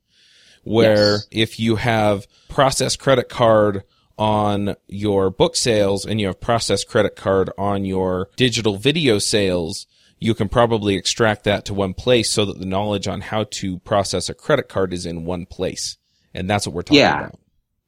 [0.64, 1.28] Where yes.
[1.30, 3.84] if you have process credit card
[4.18, 9.86] on your book sales and you have process credit card on your digital video sales,
[10.18, 13.78] you can probably extract that to one place so that the knowledge on how to
[13.80, 15.98] process a credit card is in one place.
[16.34, 17.18] And that's what we're talking yeah.
[17.18, 17.38] about.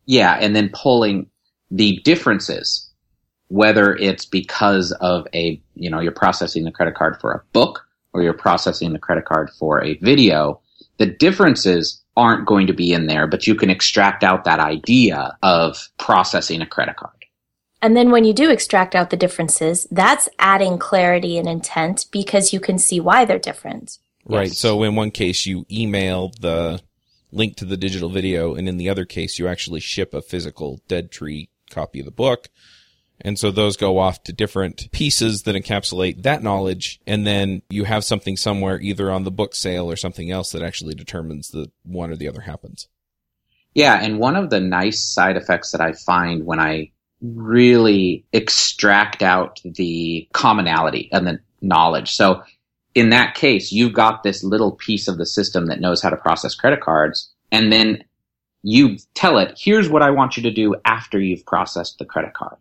[0.07, 0.39] Yeah.
[0.39, 0.45] Yeah.
[0.45, 1.29] And then pulling
[1.71, 2.89] the differences,
[3.49, 7.87] whether it's because of a, you know, you're processing the credit card for a book
[8.13, 10.61] or you're processing the credit card for a video,
[10.99, 15.37] the differences aren't going to be in there, but you can extract out that idea
[15.43, 17.13] of processing a credit card.
[17.83, 22.53] And then when you do extract out the differences, that's adding clarity and intent because
[22.53, 23.99] you can see why they're different.
[24.25, 24.49] Right.
[24.49, 24.59] Yes.
[24.59, 26.81] So in one case, you email the
[27.33, 30.81] link to the digital video, and in the other case, you actually ship a physical
[30.89, 32.49] dead tree copy of the book.
[33.21, 37.01] And so those go off to different pieces that encapsulate that knowledge.
[37.07, 40.63] And then you have something somewhere either on the book sale or something else that
[40.63, 42.89] actually determines that one or the other happens.
[43.73, 43.99] Yeah.
[44.01, 49.61] And one of the nice side effects that I find when I really extract out
[49.65, 52.13] the commonality and the knowledge.
[52.13, 52.43] So
[52.97, 56.17] in that case, you've got this little piece of the system that knows how to
[56.17, 58.03] process credit cards, and then
[58.63, 62.33] you tell it, here's what I want you to do after you've processed the credit
[62.33, 62.57] card.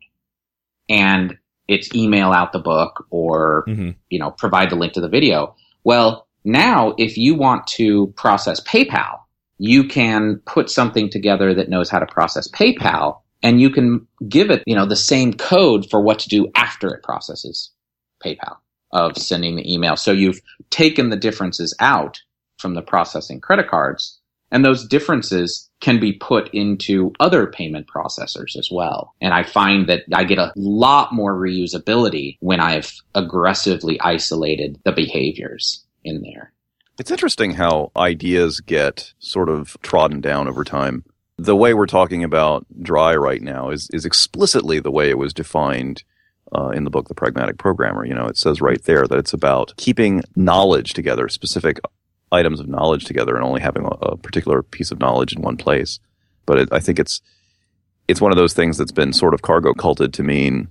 [0.89, 1.37] And
[1.69, 3.91] it's email out the book or, mm-hmm.
[4.09, 5.55] you know, provide the link to the video.
[5.85, 9.21] Well, now if you want to process PayPal,
[9.57, 14.51] you can put something together that knows how to process PayPal and you can give
[14.51, 17.71] it, you know, the same code for what to do after it processes
[18.23, 18.57] PayPal
[18.95, 19.95] of sending the email.
[19.95, 20.41] So you've
[20.71, 22.21] taken the differences out
[22.57, 24.19] from the processing credit cards
[24.51, 29.13] and those differences can be put into other payment processors as well.
[29.19, 34.91] And I find that I get a lot more reusability when I've aggressively isolated the
[34.91, 36.53] behaviors in there.
[36.97, 41.03] It's interesting how ideas get sort of trodden down over time.
[41.37, 45.33] The way we're talking about dry right now is, is explicitly the way it was
[45.33, 46.03] defined
[46.55, 48.05] uh, in the book, The Pragmatic Programmer.
[48.05, 51.79] You know, it says right there that it's about keeping knowledge together, specific
[52.31, 55.57] items of knowledge together, and only having a, a particular piece of knowledge in one
[55.57, 55.99] place.
[56.45, 57.21] But it, I think it's
[58.07, 60.67] it's one of those things that's been sort of cargo culted to mean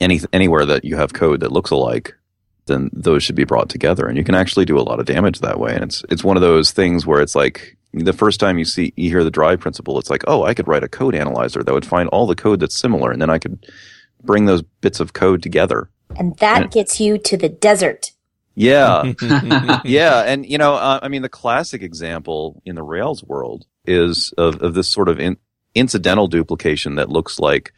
[0.00, 2.14] any anywhere that you have code that looks alike,
[2.66, 5.40] then those should be brought together, and you can actually do a lot of damage
[5.40, 5.74] that way.
[5.74, 8.92] And it's it's one of those things where it's like the first time you see
[8.96, 11.74] you hear the dry principle, it's like, oh, I could write a code analyzer that
[11.74, 13.66] would find all the code that's similar, and then I could
[14.22, 15.90] bring those bits of code together.
[16.16, 18.12] And that and, gets you to the desert.
[18.54, 19.12] Yeah,
[19.84, 24.34] yeah, and you know, uh, I mean, the classic example in the Rails world is
[24.36, 25.36] of, of this sort of in,
[25.74, 27.72] incidental duplication that looks like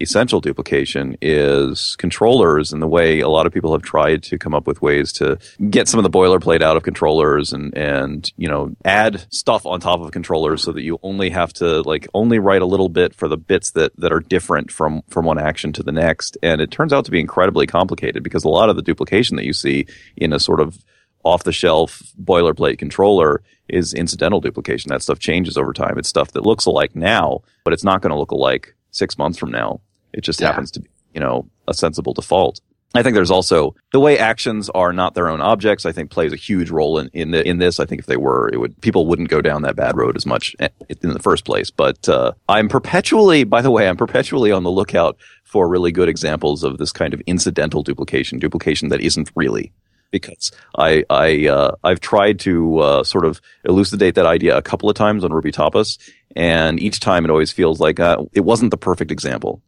[0.00, 4.54] essential duplication is controllers and the way a lot of people have tried to come
[4.54, 5.38] up with ways to
[5.70, 9.80] get some of the boilerplate out of controllers and and you know add stuff on
[9.80, 13.14] top of controllers so that you only have to like only write a little bit
[13.14, 16.60] for the bits that that are different from from one action to the next and
[16.60, 19.52] it turns out to be incredibly complicated because a lot of the duplication that you
[19.52, 19.86] see
[20.16, 20.84] in a sort of
[21.24, 24.90] off the shelf boilerplate controller is incidental duplication.
[24.90, 25.98] That stuff changes over time.
[25.98, 29.38] It's stuff that looks alike now, but it's not going to look alike six months
[29.38, 29.80] from now.
[30.12, 30.48] It just yeah.
[30.48, 32.60] happens to be, you know, a sensible default.
[32.94, 35.86] I think there's also the way actions are not their own objects.
[35.86, 37.80] I think plays a huge role in in, the, in this.
[37.80, 40.26] I think if they were, it would people wouldn't go down that bad road as
[40.26, 41.70] much in the first place.
[41.70, 46.08] But uh, I'm perpetually, by the way, I'm perpetually on the lookout for really good
[46.08, 49.72] examples of this kind of incidental duplication, duplication that isn't really.
[50.12, 54.88] Because I I uh, I've tried to uh, sort of elucidate that idea a couple
[54.88, 55.98] of times on Ruby Tapas,
[56.36, 59.60] and each time it always feels like uh, it wasn't the perfect example.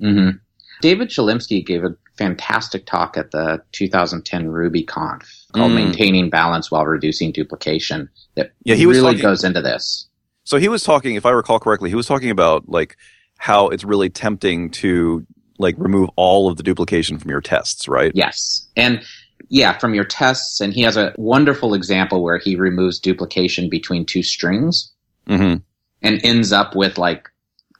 [0.00, 0.38] Mm-hmm.
[0.80, 5.74] David Chelimsky gave a fantastic talk at the 2010 RubyConf called mm.
[5.74, 10.08] "Maintaining Balance While Reducing Duplication." That yeah, he really talking, goes into this.
[10.44, 12.96] So he was talking, if I recall correctly, he was talking about like
[13.36, 15.26] how it's really tempting to
[15.58, 18.12] like remove all of the duplication from your tests, right?
[18.14, 19.02] Yes, and
[19.50, 20.60] yeah, from your tests.
[20.60, 24.92] And he has a wonderful example where he removes duplication between two strings
[25.26, 25.58] mm-hmm.
[26.02, 27.28] and ends up with like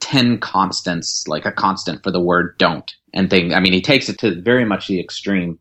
[0.01, 3.55] 10 constants, like a constant for the word don't and thing.
[3.55, 5.59] I mean, he takes it to very much the extreme,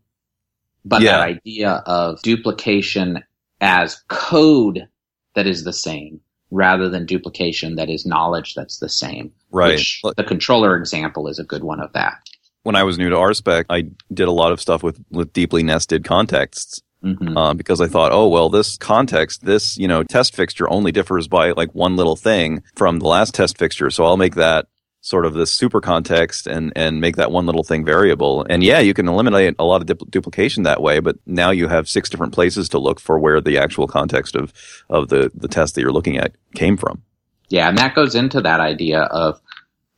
[0.84, 1.12] but yeah.
[1.12, 3.24] that idea of duplication
[3.62, 4.88] as code
[5.36, 9.32] that is the same rather than duplication that is knowledge that's the same.
[9.52, 9.80] Right.
[10.18, 12.29] the controller example is a good one of that.
[12.70, 15.64] When I was new to RSpec, I did a lot of stuff with, with deeply
[15.64, 17.38] nested contexts Mm-hmm.
[17.38, 21.30] Uh, because I thought, oh well, this context, this you know test fixture only differs
[21.30, 24.68] by like one little thing from the last test fixture, so I'll make that
[25.00, 28.46] sort of this super context and and make that one little thing variable.
[28.50, 31.70] And yeah, you can eliminate a lot of dupl- duplication that way, but now you
[31.70, 34.52] have six different places to look for where the actual context of
[34.90, 37.02] of the the test that you're looking at came from.
[37.48, 39.40] Yeah, and that goes into that idea of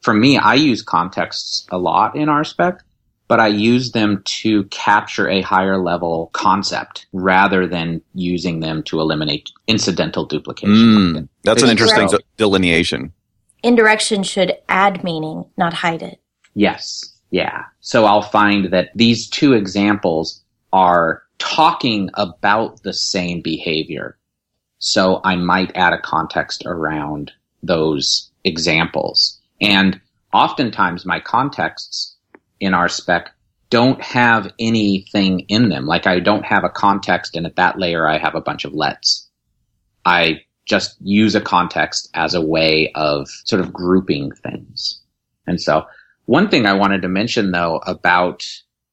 [0.01, 2.79] for me, I use contexts a lot in RSpec
[3.31, 8.99] but I use them to capture a higher level concept rather than using them to
[8.99, 10.75] eliminate incidental duplication.
[10.75, 13.13] Mm, that's an interesting delineation.
[13.63, 16.19] Indirection should add meaning, not hide it.
[16.55, 17.09] Yes.
[17.29, 17.63] Yeah.
[17.79, 20.43] So I'll find that these two examples
[20.73, 24.17] are talking about the same behavior.
[24.79, 27.31] So I might add a context around
[27.63, 29.39] those examples.
[29.61, 30.01] And
[30.33, 32.17] oftentimes my contexts
[32.59, 33.27] in RSpec
[33.69, 35.85] don't have anything in them.
[35.85, 38.73] Like I don't have a context and at that layer I have a bunch of
[38.73, 39.29] lets.
[40.05, 45.01] I just use a context as a way of sort of grouping things.
[45.47, 45.85] And so
[46.25, 48.45] one thing I wanted to mention though about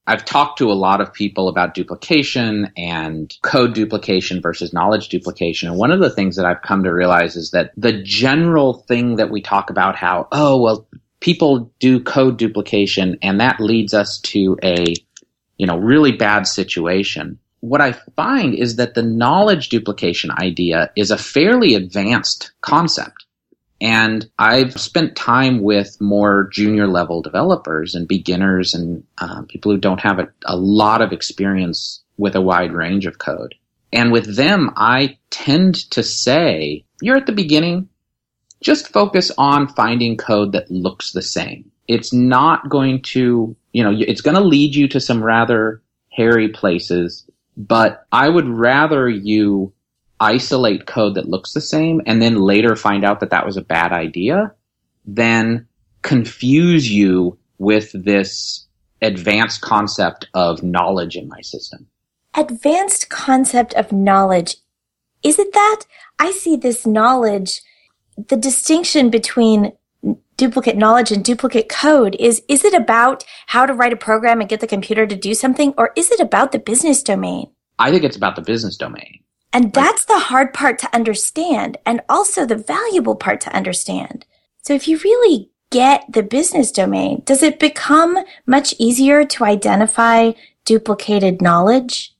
[0.08, 5.68] I've talked to a lot of people about duplication and code duplication versus knowledge duplication.
[5.68, 9.16] And one of the things that I've come to realize is that the general thing
[9.16, 10.88] that we talk about how, oh, well,
[11.20, 14.94] people do code duplication and that leads us to a,
[15.58, 17.38] you know, really bad situation.
[17.60, 23.26] What I find is that the knowledge duplication idea is a fairly advanced concept.
[23.80, 29.78] And I've spent time with more junior level developers and beginners and uh, people who
[29.78, 33.54] don't have a, a lot of experience with a wide range of code.
[33.92, 37.88] And with them, I tend to say, you're at the beginning
[38.60, 41.70] just focus on finding code that looks the same.
[41.86, 46.48] It's not going to, you know, it's going to lead you to some rather hairy
[46.48, 49.72] places, but I would rather you
[50.20, 53.62] isolate code that looks the same and then later find out that that was a
[53.62, 54.52] bad idea
[55.06, 55.66] than
[56.02, 58.66] confuse you with this
[59.02, 61.86] advanced concept of knowledge in my system.
[62.34, 64.56] Advanced concept of knowledge.
[65.22, 65.84] Is it that?
[66.18, 67.62] I see this knowledge
[68.26, 69.72] the distinction between
[70.36, 74.48] duplicate knowledge and duplicate code is is it about how to write a program and
[74.48, 78.04] get the computer to do something or is it about the business domain i think
[78.04, 79.20] it's about the business domain
[79.52, 84.26] and that's the hard part to understand and also the valuable part to understand.
[84.62, 90.32] So if you really get the business domain does it become much easier to identify
[90.64, 92.14] duplicated knowledge?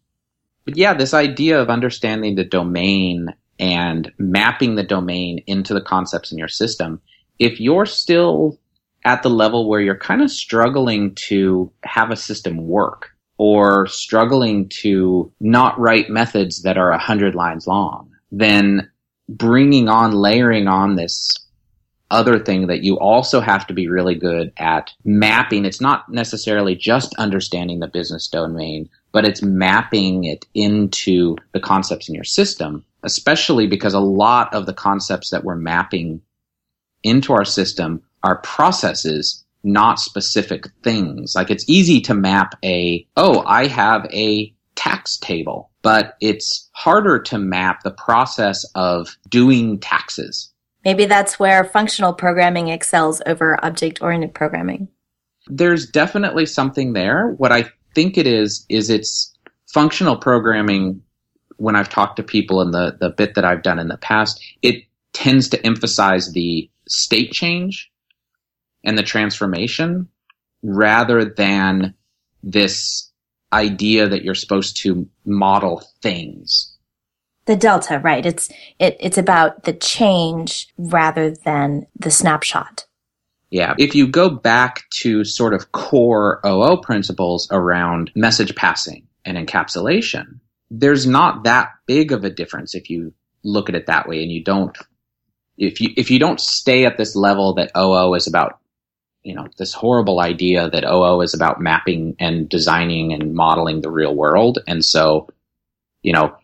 [0.64, 6.30] But yeah this idea of understanding the domain and mapping the domain into the concepts
[6.30, 7.00] in your system
[7.38, 8.58] if you're still
[9.04, 14.68] at the level where you're kind of struggling to have a system work or struggling
[14.68, 18.90] to not write methods that are 100 lines long, then
[19.28, 21.34] bringing on, layering on this
[22.10, 25.64] other thing that you also have to be really good at mapping.
[25.64, 32.08] It's not necessarily just understanding the business domain, but it's mapping it into the concepts
[32.08, 36.20] in your system, especially because a lot of the concepts that we're mapping
[37.02, 41.34] into our system are processes, not specific things.
[41.34, 47.18] Like it's easy to map a, oh, I have a tax table, but it's harder
[47.20, 50.52] to map the process of doing taxes.
[50.84, 54.88] Maybe that's where functional programming excels over object oriented programming.
[55.48, 57.34] There's definitely something there.
[57.36, 59.34] What I think it is, is it's
[59.72, 61.02] functional programming.
[61.56, 64.42] When I've talked to people in the, the bit that I've done in the past,
[64.62, 67.90] it tends to emphasize the state change
[68.84, 70.08] and the transformation
[70.62, 71.94] rather than
[72.42, 73.10] this
[73.52, 76.76] idea that you're supposed to model things.
[77.46, 78.24] The delta, right.
[78.26, 82.84] It's it, it's about the change rather than the snapshot.
[83.50, 83.74] Yeah.
[83.78, 90.40] If you go back to sort of core OO principles around message passing and encapsulation,
[90.70, 94.30] there's not that big of a difference if you look at it that way and
[94.30, 94.76] you don't
[95.56, 98.58] if you if you don't stay at this level that OO is about,
[99.28, 103.90] you know, this horrible idea that OO is about mapping and designing and modeling the
[103.90, 105.28] real world, and so,
[106.02, 106.34] you know,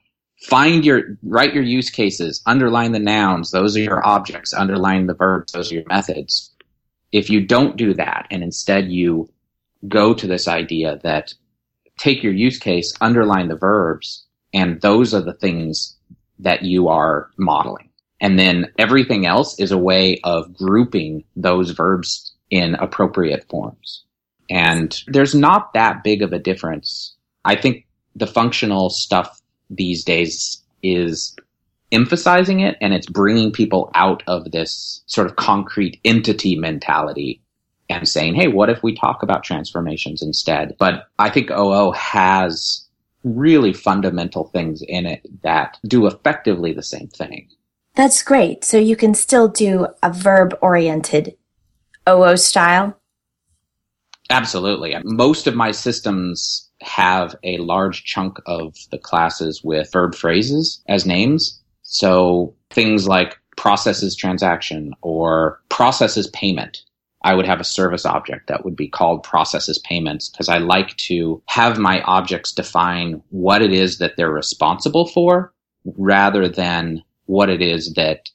[0.42, 5.14] find your write your use cases, underline the nouns, those are your objects, underline the
[5.14, 6.52] verbs, those are your methods.
[7.10, 9.30] If you don't do that, and instead you
[9.88, 11.32] go to this idea that
[11.96, 15.96] take your use case, underline the verbs, and those are the things
[16.40, 17.88] that you are modeling.
[18.20, 24.04] And then everything else is a way of grouping those verbs in appropriate forms.
[24.48, 27.16] And there's not that big of a difference.
[27.44, 27.84] I think
[28.14, 31.34] the functional stuff these days is
[31.90, 37.42] emphasizing it and it's bringing people out of this sort of concrete entity mentality
[37.90, 40.76] and saying, hey, what if we talk about transformations instead?
[40.78, 42.86] But I think OO has
[43.24, 47.48] really fundamental things in it that do effectively the same thing.
[47.96, 48.62] That's great.
[48.62, 51.36] So you can still do a verb oriented
[52.08, 52.98] OO style?
[54.30, 54.96] Absolutely.
[55.04, 61.06] Most of my systems have a large chunk of the classes with verb phrases as
[61.06, 61.60] names.
[61.82, 66.82] So things like processes transaction or processes payment.
[67.22, 70.94] I would have a service object that would be called processes payments because I like
[71.08, 75.52] to have my objects define what it is that they're responsible for
[75.96, 78.28] rather than what it is that,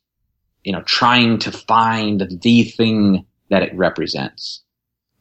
[0.64, 4.62] you know, trying to find the thing that it represents.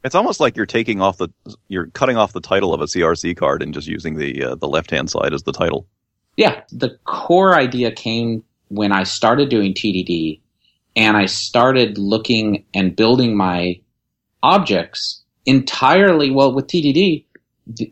[0.05, 1.29] It's almost like you're taking off the,
[1.69, 4.69] you're cutting off the title of a CRC card and just using the uh, the
[4.69, 5.87] left hand side as the title.
[6.37, 10.41] Yeah, the core idea came when I started doing TDD,
[10.95, 13.81] and I started looking and building my
[14.43, 16.31] objects entirely.
[16.31, 17.25] Well, with TDD,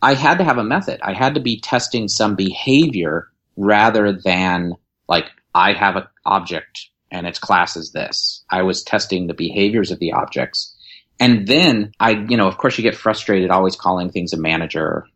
[0.00, 1.00] I had to have a method.
[1.02, 4.74] I had to be testing some behavior rather than
[5.08, 8.44] like I have an object and its class is this.
[8.50, 10.74] I was testing the behaviors of the objects.
[11.18, 15.06] And then I, you know, of course you get frustrated always calling things a manager,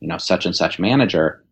[0.00, 1.44] you know, such and such manager.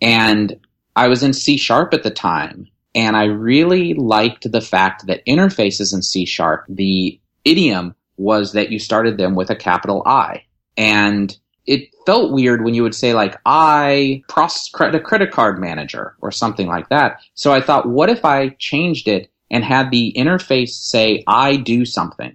[0.00, 0.58] And
[0.96, 5.24] I was in C sharp at the time and I really liked the fact that
[5.26, 10.44] interfaces in C sharp, the idiom was that you started them with a capital I.
[10.76, 11.36] And
[11.66, 16.30] it felt weird when you would say like I process credit credit card manager or
[16.30, 17.20] something like that.
[17.34, 21.84] So I thought, what if I changed it and had the interface say I do
[21.84, 22.34] something?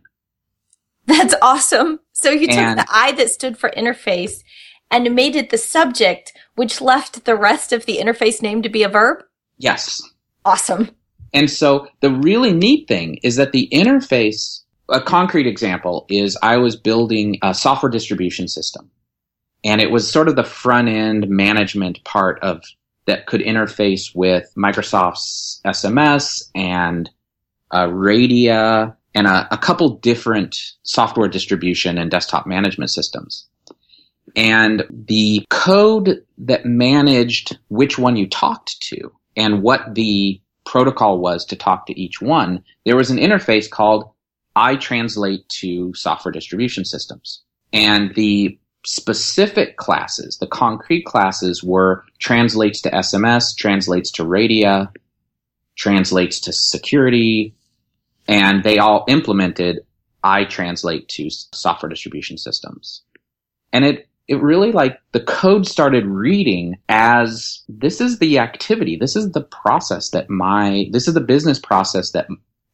[1.06, 2.00] That's awesome.
[2.14, 4.44] So you took and, the I that stood for interface
[4.90, 8.84] and made it the subject, which left the rest of the interface name to be
[8.84, 9.24] a verb?
[9.58, 10.02] Yes.
[10.44, 10.90] Awesome.
[11.34, 16.58] And so the really neat thing is that the interface, a concrete example is I
[16.58, 18.90] was building a software distribution system
[19.66, 22.62] and it was sort of the front end management part of
[23.08, 27.10] that could interface with Microsoft's SMS and
[27.72, 33.48] uh, Radia and a, a couple different software distribution and desktop management systems.
[34.36, 41.46] And the code that managed which one you talked to and what the protocol was
[41.46, 44.10] to talk to each one, there was an interface called
[44.56, 47.42] I translate to software distribution systems.
[47.74, 54.92] And the specific classes, the concrete classes were translates to SMS, translates to Radia,
[55.76, 57.56] translates to security,
[58.28, 59.80] and they all implemented
[60.24, 63.04] I translate to software distribution systems.
[63.72, 68.98] And it, it really like the code started reading as this is the activity.
[69.00, 72.28] This is the process that my, this is the business process that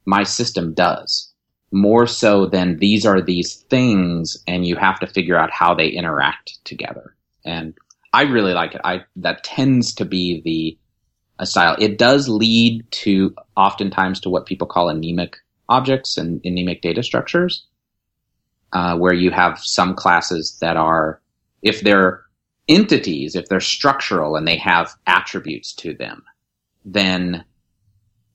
[0.06, 1.31] my system does
[1.72, 5.88] more so than these are these things and you have to figure out how they
[5.88, 7.16] interact together.
[7.46, 7.74] And
[8.14, 8.82] I really like it.
[8.84, 11.76] I, that tends to be the style.
[11.80, 15.38] It does lead to oftentimes to what people call anemic
[15.70, 17.66] objects and anemic data structures,
[18.74, 21.22] uh, where you have some classes that are,
[21.62, 22.24] if they're
[22.68, 26.24] entities, if they're structural and they have attributes to them,
[26.84, 27.44] then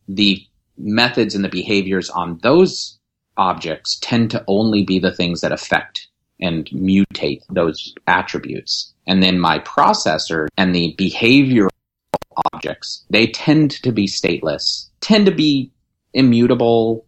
[0.09, 0.43] the
[0.79, 2.96] methods and the behaviors on those
[3.37, 6.09] objects tend to only be the things that affect
[6.41, 8.93] and mutate those attributes.
[9.07, 11.69] And then my processor and the behavioral
[12.53, 15.71] objects, they tend to be stateless, tend to be
[16.13, 17.07] immutable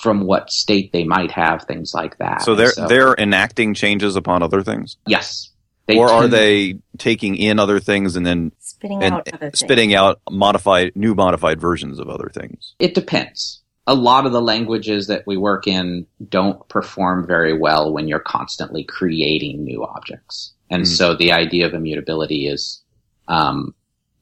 [0.00, 2.42] from what state they might have, things like that.
[2.42, 4.96] So they're so, they're enacting changes upon other things.
[5.06, 5.50] Yes.
[5.88, 10.96] or are they taking in other things and then spitting and out spitting out modified
[10.96, 12.74] new modified versions of other things?
[12.78, 13.61] It depends.
[13.86, 18.20] A lot of the languages that we work in don't perform very well when you're
[18.20, 20.52] constantly creating new objects.
[20.70, 20.86] And mm.
[20.86, 22.80] so the idea of immutability is
[23.28, 23.74] um,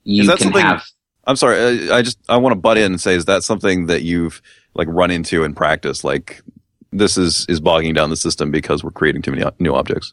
[0.05, 0.85] you is can have.
[1.27, 1.91] I'm sorry.
[1.91, 4.41] I just I want to butt in and say, is that something that you've
[4.75, 6.05] like run into in practice?
[6.05, 6.43] Like
[6.93, 10.13] this is is bogging down the system because we're creating too many new objects.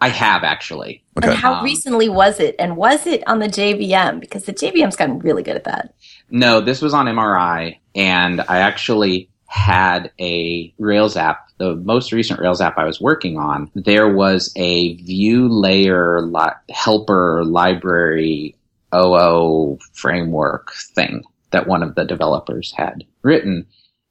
[0.00, 1.02] I have actually.
[1.16, 1.28] Okay.
[1.28, 2.54] And how um, recently was it?
[2.58, 4.20] And was it on the JVM?
[4.20, 5.94] Because the JVM's gotten really good at that.
[6.30, 11.48] No, this was on MRI, and I actually had a Rails app.
[11.58, 16.52] The most recent Rails app I was working on, there was a view layer li-
[16.70, 18.54] helper library
[18.94, 23.66] OO framework thing that one of the developers had written.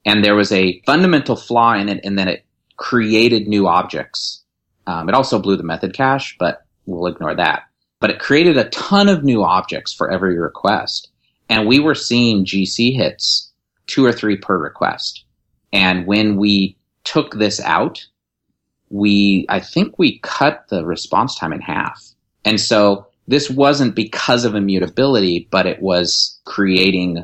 [0.06, 4.44] And there was a fundamental flaw in it and then it created new objects.
[4.86, 7.64] Um, it also blew the method cache, but we'll ignore that.
[8.02, 11.10] But it created a ton of new objects for every request.
[11.50, 13.47] And we were seeing GC hits
[13.88, 15.24] two or three per request.
[15.74, 18.06] And when we took this out,
[18.90, 22.02] we, I think we cut the response time in half.
[22.46, 27.24] And so this wasn't because of immutability, but it was creating,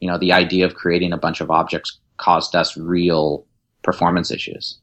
[0.00, 3.46] you know, the idea of creating a bunch of objects caused us real
[3.82, 4.78] performance issues.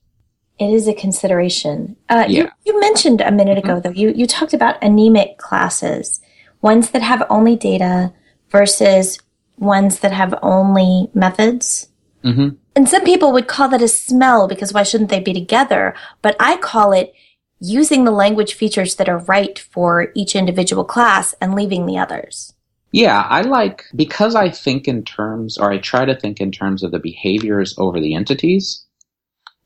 [0.60, 1.98] It is a consideration.
[2.10, 2.44] Uh, yeah.
[2.44, 3.82] you, you, mentioned a minute ago, mm-hmm.
[3.82, 6.22] though, you, you talked about anemic classes,
[6.62, 8.14] ones that have only data
[8.50, 9.20] versus
[9.58, 11.90] ones that have only methods.
[12.24, 12.56] Mm-hmm.
[12.76, 15.96] And some people would call that a smell because why shouldn't they be together?
[16.22, 17.14] But I call it
[17.60, 22.54] using the language features that are right for each individual class and leaving the others.
[22.92, 26.84] Yeah, I like, because I think in terms, or I try to think in terms
[26.84, 28.86] of the behaviors over the entities,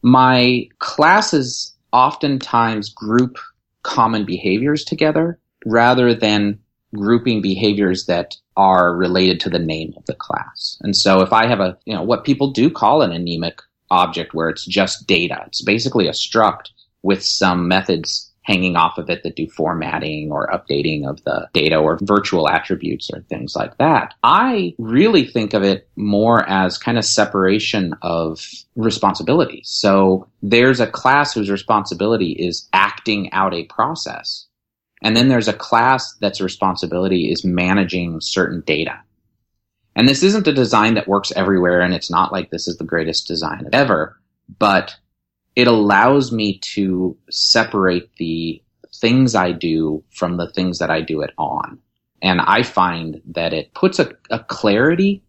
[0.01, 3.37] my classes oftentimes group
[3.83, 6.59] common behaviors together rather than
[6.95, 10.77] grouping behaviors that are related to the name of the class.
[10.81, 13.61] And so if I have a, you know, what people do call an anemic
[13.91, 16.69] object where it's just data, it's basically a struct
[17.03, 21.75] with some methods hanging off of it that do formatting or updating of the data
[21.75, 24.13] or virtual attributes or things like that.
[24.23, 28.39] I really think of it more as kind of separation of
[28.77, 29.67] responsibilities.
[29.69, 34.45] So there's a class whose responsibility is acting out a process.
[35.03, 38.99] And then there's a class that's responsibility is managing certain data.
[39.95, 42.83] And this isn't a design that works everywhere and it's not like this is the
[42.83, 44.19] greatest design ever,
[44.59, 44.95] but
[45.55, 48.61] it allows me to separate the
[48.93, 51.79] things I do from the things that I do it on.
[52.21, 55.23] And I find that it puts a, a clarity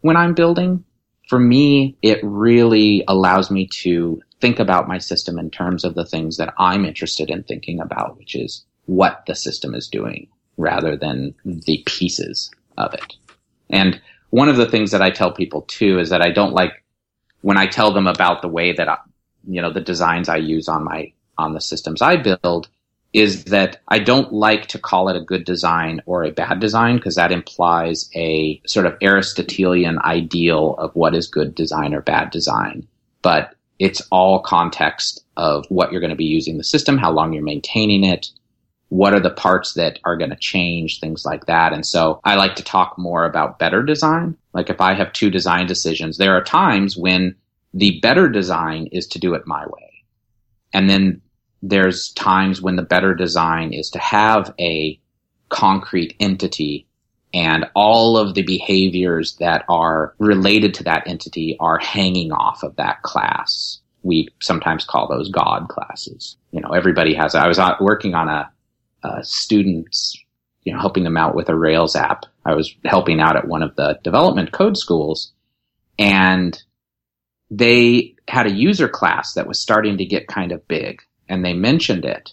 [0.00, 0.84] when I'm building.
[1.28, 6.06] For me, it really allows me to think about my system in terms of the
[6.06, 10.96] things that I'm interested in thinking about, which is what the system is doing rather
[10.96, 13.14] than the pieces of it.
[13.68, 16.84] And one of the things that I tell people too is that I don't like
[17.42, 18.96] when I tell them about the way that I,
[19.46, 22.68] you know, the designs I use on my, on the systems I build
[23.12, 26.96] is that I don't like to call it a good design or a bad design
[26.96, 32.30] because that implies a sort of Aristotelian ideal of what is good design or bad
[32.30, 32.86] design.
[33.22, 37.32] but it's all context of what you're going to be using the system, how long
[37.32, 38.28] you're maintaining it,
[38.88, 41.72] what are the parts that are going to change, things like that.
[41.72, 44.36] And so I like to talk more about better design.
[44.54, 47.36] Like if I have two design decisions, there are times when
[47.74, 50.04] the better design is to do it my way.
[50.72, 51.20] And then
[51.62, 54.98] there's times when the better design is to have a
[55.50, 56.86] concrete entity
[57.34, 62.76] and all of the behaviors that are related to that entity are hanging off of
[62.76, 63.80] that class.
[64.02, 66.38] We sometimes call those God classes.
[66.52, 68.50] You know, everybody has, I was working on a,
[69.02, 70.16] a students,
[70.62, 72.24] you know, helping them out with a Rails app.
[72.44, 75.32] I was helping out at one of the development code schools
[75.98, 76.60] and
[77.50, 81.54] they had a user class that was starting to get kind of big and they
[81.54, 82.30] mentioned it.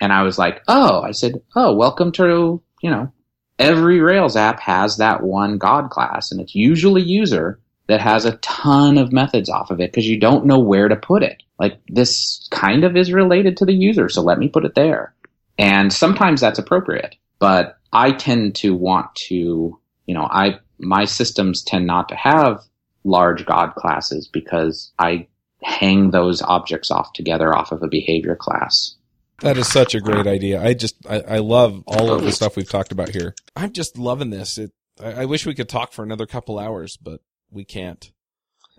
[0.00, 3.12] And I was like, oh, I said, oh, welcome to, you know,
[3.58, 8.36] every Rails app has that one God class, and it's usually user that has a
[8.38, 11.42] ton of methods off of it because you don't know where to put it.
[11.58, 15.14] Like this kind of is related to the user, so let me put it there.
[15.60, 21.62] And sometimes that's appropriate, but I tend to want to, you know, I, my systems
[21.62, 22.62] tend not to have
[23.04, 25.26] large God classes because I
[25.62, 28.96] hang those objects off together off of a behavior class.
[29.42, 30.62] That is such a great idea.
[30.62, 33.34] I just, I, I love all of the stuff we've talked about here.
[33.54, 34.56] I'm just loving this.
[34.56, 38.10] It, I, I wish we could talk for another couple hours, but we can't.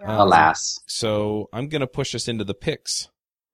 [0.04, 0.80] Um, Alas.
[0.88, 3.10] So I'm going to push us into the picks.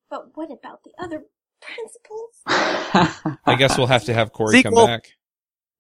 [0.10, 1.24] But what about the other
[1.62, 3.38] principles?
[3.46, 4.74] I guess we'll have to have Corey Sequel.
[4.74, 5.14] come back.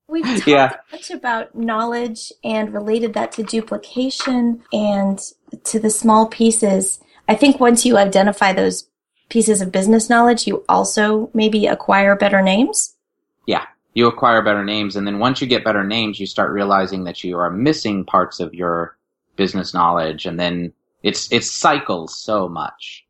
[0.09, 0.77] We've talked yeah.
[0.91, 5.19] much about knowledge and related that to duplication and
[5.65, 6.99] to the small pieces.
[7.27, 8.89] I think once you identify those
[9.29, 12.95] pieces of business knowledge, you also maybe acquire better names?
[13.45, 14.95] Yeah, you acquire better names.
[14.95, 18.39] And then once you get better names, you start realizing that you are missing parts
[18.39, 18.97] of your
[19.35, 20.25] business knowledge.
[20.25, 20.73] And then
[21.03, 23.05] it's, it cycles so much.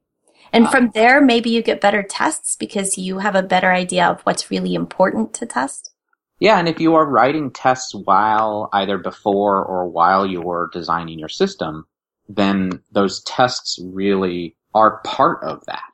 [0.58, 4.22] And from there, maybe you get better tests because you have a better idea of
[4.22, 5.92] what's really important to test.
[6.40, 11.30] Yeah, and if you are writing tests while either before or while you're designing your
[11.30, 11.86] system,
[12.28, 15.92] then those tests really are part of that.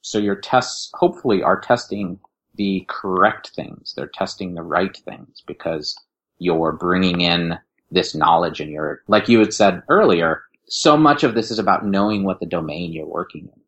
[0.00, 2.18] So your tests hopefully are testing
[2.56, 3.94] the correct things.
[3.96, 5.96] They're testing the right things because
[6.38, 7.56] you're bringing in
[7.92, 11.86] this knowledge and you're, like you had said earlier, so much of this is about
[11.86, 13.61] knowing what the domain you're working in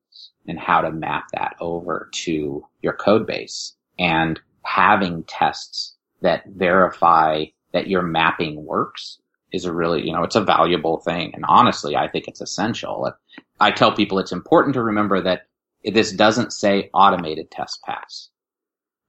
[0.47, 7.45] and how to map that over to your code base and having tests that verify
[7.73, 9.19] that your mapping works
[9.53, 11.33] is a really, you know, it's a valuable thing.
[11.35, 13.13] And honestly, I think it's essential.
[13.61, 15.47] I tell people it's important to remember that
[15.85, 18.31] this doesn't say automated test pass.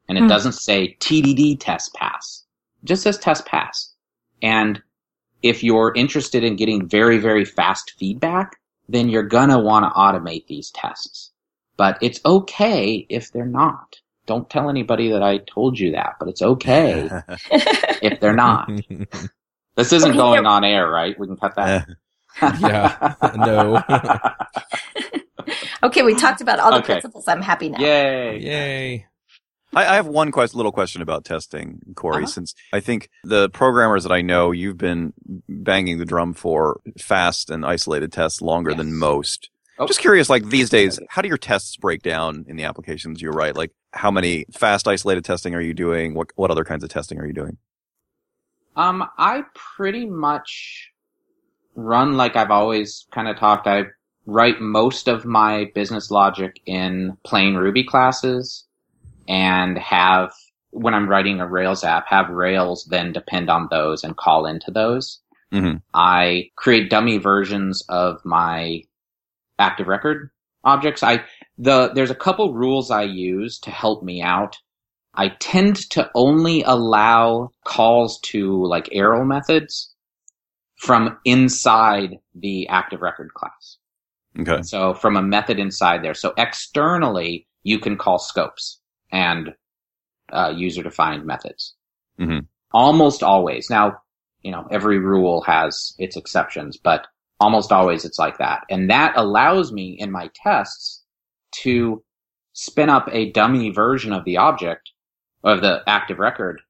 [0.07, 0.27] And it hmm.
[0.27, 2.43] doesn't say TDD test pass.
[2.83, 3.93] It just says test pass.
[4.41, 4.81] And
[5.41, 8.57] if you're interested in getting very, very fast feedback,
[8.87, 11.31] then you're gonna want to automate these tests.
[11.77, 13.97] But it's okay if they're not.
[14.25, 17.09] Don't tell anybody that I told you that, but it's okay
[18.01, 18.69] if they're not.
[19.75, 21.19] This isn't going on air, right?
[21.19, 21.87] We can cut that.
[22.59, 23.15] yeah.
[23.35, 23.83] No.
[25.83, 26.93] okay, we talked about all the okay.
[26.93, 27.27] principles.
[27.27, 27.79] I'm happy now.
[27.79, 28.39] Yay!
[28.39, 29.05] Yay!
[29.75, 32.23] I, I have one quest, little question about testing, Corey.
[32.23, 32.27] Uh-huh.
[32.27, 35.13] Since I think the programmers that I know you've been
[35.49, 38.77] banging the drum for fast and isolated tests longer yes.
[38.77, 39.49] than most.
[39.77, 39.85] Oh.
[39.85, 43.29] Just curious, like these days, how do your tests break down in the applications you
[43.29, 43.57] write?
[43.57, 46.13] Like, how many fast isolated testing are you doing?
[46.13, 47.57] What what other kinds of testing are you doing?
[48.77, 50.91] Um, I pretty much
[51.75, 53.67] run like I've always kind of talked.
[53.67, 53.83] I
[54.25, 58.64] write most of my business logic in plain Ruby classes
[59.27, 60.31] and have,
[60.71, 64.71] when I'm writing a Rails app, have Rails then depend on those and call into
[64.71, 65.19] those.
[65.53, 65.77] Mm-hmm.
[65.93, 68.81] I create dummy versions of my
[69.59, 70.29] active record
[70.63, 71.03] objects.
[71.03, 71.23] I,
[71.57, 74.57] the, there's a couple rules I use to help me out.
[75.13, 79.93] I tend to only allow calls to like arrow methods
[80.75, 83.77] from inside the active record class.
[84.37, 84.61] Okay.
[84.63, 86.13] So from a method inside there.
[86.13, 89.53] So externally, you can call scopes and
[90.31, 91.75] uh, user defined methods.
[92.19, 92.45] Mm-hmm.
[92.73, 93.69] Almost always.
[93.69, 93.97] Now,
[94.41, 97.07] you know, every rule has its exceptions, but
[97.39, 98.63] almost always it's like that.
[98.69, 101.03] And that allows me in my tests
[101.63, 102.03] to
[102.53, 104.91] spin up a dummy version of the object
[105.43, 106.61] of the active record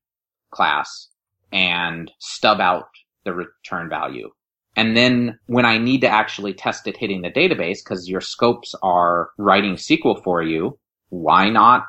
[0.51, 1.09] class
[1.51, 2.87] and stub out
[3.23, 4.29] the return value.
[4.75, 8.75] And then when I need to actually test it hitting the database, because your scopes
[8.83, 10.77] are writing SQL for you,
[11.09, 11.85] why not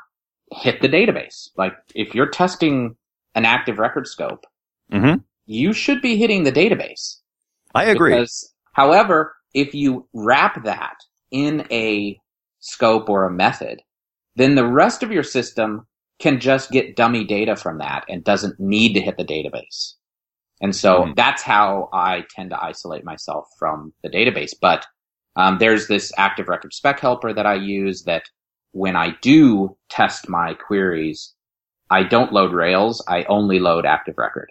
[0.52, 1.50] hit the database?
[1.56, 2.96] Like if you're testing
[3.34, 4.44] an active record scope,
[4.92, 5.20] mm-hmm.
[5.46, 7.18] you should be hitting the database.
[7.74, 8.12] I agree.
[8.12, 10.96] Because, however, if you wrap that
[11.30, 12.18] in a
[12.60, 13.82] scope or a method,
[14.36, 15.86] then the rest of your system
[16.18, 19.94] can just get dummy data from that and doesn't need to hit the database.
[20.60, 21.12] And so mm-hmm.
[21.14, 24.52] that's how I tend to isolate myself from the database.
[24.58, 24.86] But
[25.36, 28.24] um, there's this active record spec helper that I use that
[28.72, 31.34] when I do test my queries,
[31.90, 33.02] I don't load Rails.
[33.08, 34.50] I only load active record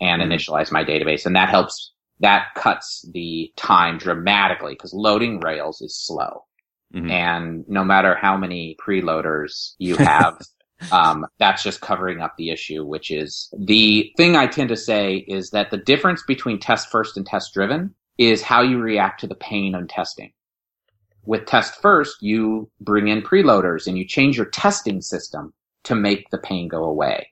[0.00, 0.32] and mm-hmm.
[0.32, 1.26] initialize my database.
[1.26, 6.44] And that helps, that cuts the time dramatically because loading Rails is slow.
[6.94, 7.10] Mm-hmm.
[7.10, 10.40] And no matter how many preloaders you have,
[10.92, 15.16] um, that's just covering up the issue, which is the thing I tend to say
[15.16, 19.26] is that the difference between test first and test driven is how you react to
[19.26, 20.32] the pain of testing.
[21.24, 25.52] With test first, you bring in preloaders and you change your testing system
[25.84, 27.28] to make the pain go away.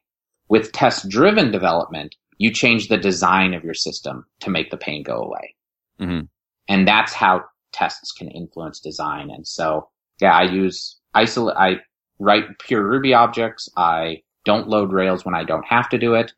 [0.48, 5.02] With test driven development, you change the design of your system to make the pain
[5.02, 5.54] go away.
[6.00, 6.26] Mm-hmm.
[6.68, 9.30] And that's how tests can influence design.
[9.30, 9.88] And so,
[10.20, 11.76] yeah, I use isolate, I
[12.18, 13.68] write pure Ruby objects.
[13.76, 16.32] I don't load Rails when I don't have to do it.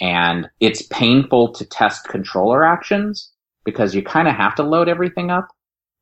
[0.00, 3.32] And it's painful to test controller actions
[3.64, 5.48] because you kind of have to load everything up.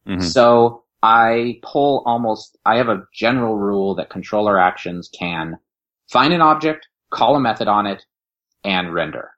[0.06, 0.20] Mm-hmm.
[0.20, 5.58] So I pull almost, I have a general rule that controller actions can
[6.10, 8.02] find an object, call a method on it,
[8.64, 9.32] and render.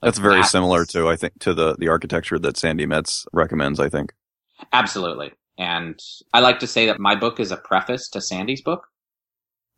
[0.00, 3.26] Like that's very that's, similar to, I think, to the, the architecture that Sandi Metz
[3.34, 4.14] recommends, I think.
[4.72, 5.32] Absolutely.
[5.58, 6.00] And
[6.32, 8.86] I like to say that my book is a preface to Sandi's book.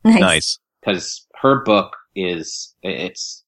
[0.05, 0.61] Nice.
[0.81, 3.43] Because her book is, it's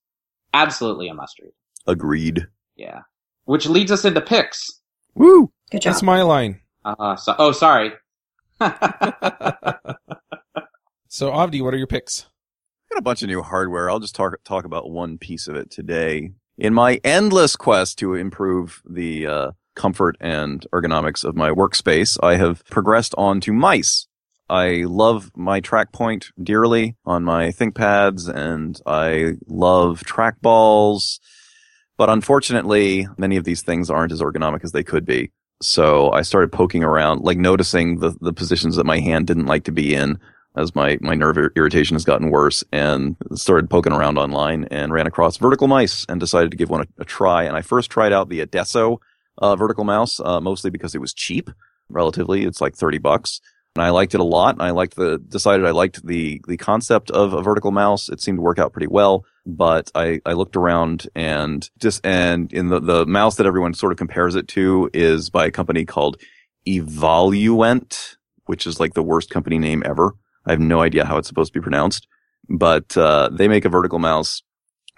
[0.53, 1.53] absolutely a must read.
[1.87, 2.49] Agreed.
[2.75, 3.03] Yeah.
[3.45, 4.81] Which leads us into picks.
[5.15, 5.53] Woo!
[5.71, 5.93] Good job.
[5.93, 6.59] That's my line.
[6.85, 7.93] Uh, so, oh, sorry.
[8.61, 8.71] so,
[11.31, 12.27] Avdi, what are your picks?
[12.91, 13.91] I got a bunch of new hardware.
[13.91, 16.33] I'll just talk talk about one piece of it today.
[16.59, 22.37] In my endless quest to improve the uh, comfort and ergonomics of my workspace, I
[22.37, 24.07] have progressed on to mice.
[24.49, 31.19] I love my TrackPoint dearly on my ThinkPads and I love trackballs.
[31.97, 35.33] But unfortunately, many of these things aren't as ergonomic as they could be.
[35.65, 39.65] So I started poking around, like noticing the, the positions that my hand didn't like
[39.65, 40.19] to be in
[40.57, 45.07] as my, my nerve irritation has gotten worse and started poking around online and ran
[45.07, 47.45] across vertical mice and decided to give one a, a try.
[47.45, 49.01] And I first tried out the Adesso
[49.39, 51.51] uh, vertical mouse, uh, mostly because it was cheap
[51.89, 52.45] relatively.
[52.45, 53.41] It's like 30 bucks
[53.75, 54.55] and I liked it a lot.
[54.55, 58.09] And I liked the, decided I liked the, the concept of a vertical mouse.
[58.09, 62.53] It seemed to work out pretty well, but I, I looked around and just, and
[62.53, 65.85] in the, the mouse that everyone sort of compares it to is by a company
[65.85, 66.21] called
[66.67, 68.17] Evoluent,
[68.47, 70.15] which is like the worst company name ever.
[70.47, 72.07] I have no idea how it's supposed to be pronounced,
[72.49, 74.43] but, uh, they make a vertical mouse,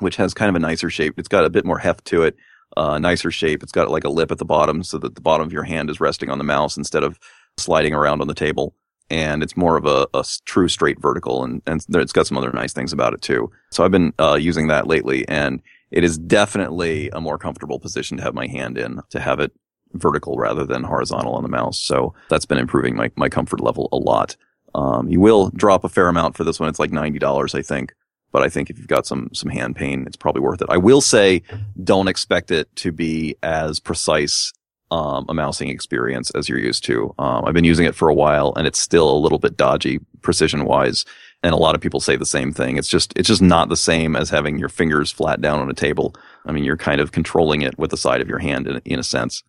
[0.01, 1.19] which has kind of a nicer shape.
[1.19, 2.37] It's got a bit more heft to it.
[2.77, 3.63] Uh, nicer shape.
[3.63, 5.89] It's got like a lip at the bottom so that the bottom of your hand
[5.89, 7.19] is resting on the mouse instead of
[7.59, 8.75] sliding around on the table.
[9.09, 12.51] And it's more of a, a true straight vertical and, and it's got some other
[12.51, 13.51] nice things about it too.
[13.71, 18.17] So I've been, uh, using that lately and it is definitely a more comfortable position
[18.17, 19.53] to have my hand in to have it
[19.93, 21.79] vertical rather than horizontal on the mouse.
[21.79, 24.37] So that's been improving my, my comfort level a lot.
[24.75, 26.69] Um, you will drop a fair amount for this one.
[26.69, 27.95] It's like $90, I think.
[28.33, 30.69] But I think if you've got some, some hand pain, it's probably worth it.
[30.69, 31.43] I will say
[31.83, 34.53] don't expect it to be as precise
[34.91, 37.15] um, a mousing experience as you're used to.
[37.19, 40.01] Um, I've been using it for a while and it's still a little bit dodgy
[40.23, 41.05] precision wise.
[41.43, 42.77] And a lot of people say the same thing.
[42.77, 45.75] It's just, it's just not the same as having your fingers flat down on a
[45.75, 46.15] table.
[46.45, 48.99] I mean, you're kind of controlling it with the side of your hand in, in
[48.99, 49.43] a sense,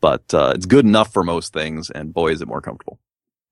[0.00, 1.90] but, uh, it's good enough for most things.
[1.90, 2.98] And boy, is it more comfortable.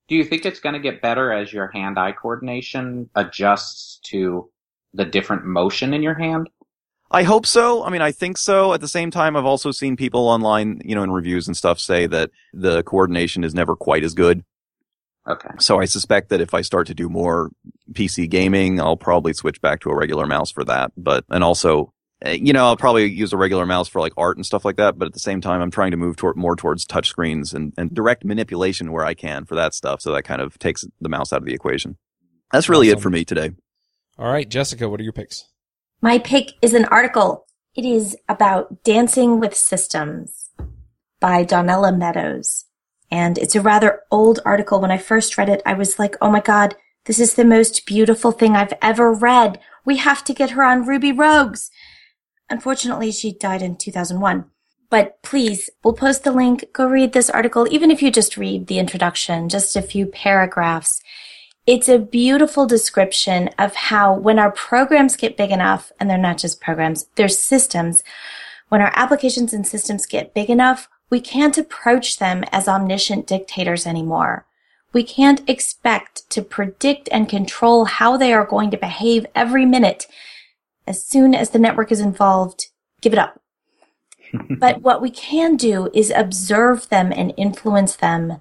[0.09, 4.51] Do you think it's going to get better as your hand eye coordination adjusts to
[4.95, 6.51] the different motion in your hand?
[7.13, 7.85] I hope so.
[7.85, 8.73] I mean, I think so.
[8.73, 11.79] At the same time, I've also seen people online, you know, in reviews and stuff
[11.79, 14.45] say that the coordination is never quite as good.
[15.29, 15.51] Okay.
[15.59, 17.51] So I suspect that if I start to do more
[17.93, 20.93] PC gaming, I'll probably switch back to a regular mouse for that.
[20.97, 21.93] But, and also,
[22.23, 24.77] eh, you know, I'll probably use a regular mouse for like art and stuff like
[24.77, 24.99] that.
[24.99, 27.95] But at the same time, I'm trying to move toward more towards touchscreens and, and
[27.95, 30.01] direct manipulation where I can for that stuff.
[30.01, 31.99] So that kind of takes the mouse out of the equation.
[32.51, 32.99] That's really awesome.
[32.99, 33.51] it for me today.
[34.19, 35.52] All right, Jessica, what are your picks?
[36.05, 37.47] My pick is an article.
[37.77, 40.51] It is about dancing with systems
[41.21, 42.65] by Donella Meadows.
[43.09, 44.81] And it's a rather old article.
[44.81, 46.75] When I first read it, I was like, oh my God,
[47.05, 49.61] this is the most beautiful thing I've ever read.
[49.85, 51.71] We have to get her on Ruby Rogues.
[52.51, 54.47] Unfortunately, she died in 2001.
[54.91, 56.65] But please, we'll post the link.
[56.73, 61.01] Go read this article, even if you just read the introduction, just a few paragraphs.
[61.67, 66.39] It's a beautiful description of how when our programs get big enough, and they're not
[66.39, 68.03] just programs, they're systems,
[68.69, 73.87] when our applications and systems get big enough, We can't approach them as omniscient dictators
[73.87, 74.47] anymore.
[74.95, 80.07] We can't expect to predict and control how they are going to behave every minute.
[80.87, 82.69] As soon as the network is involved,
[83.03, 83.43] give it up.
[84.59, 88.41] but what we can do is observe them and influence them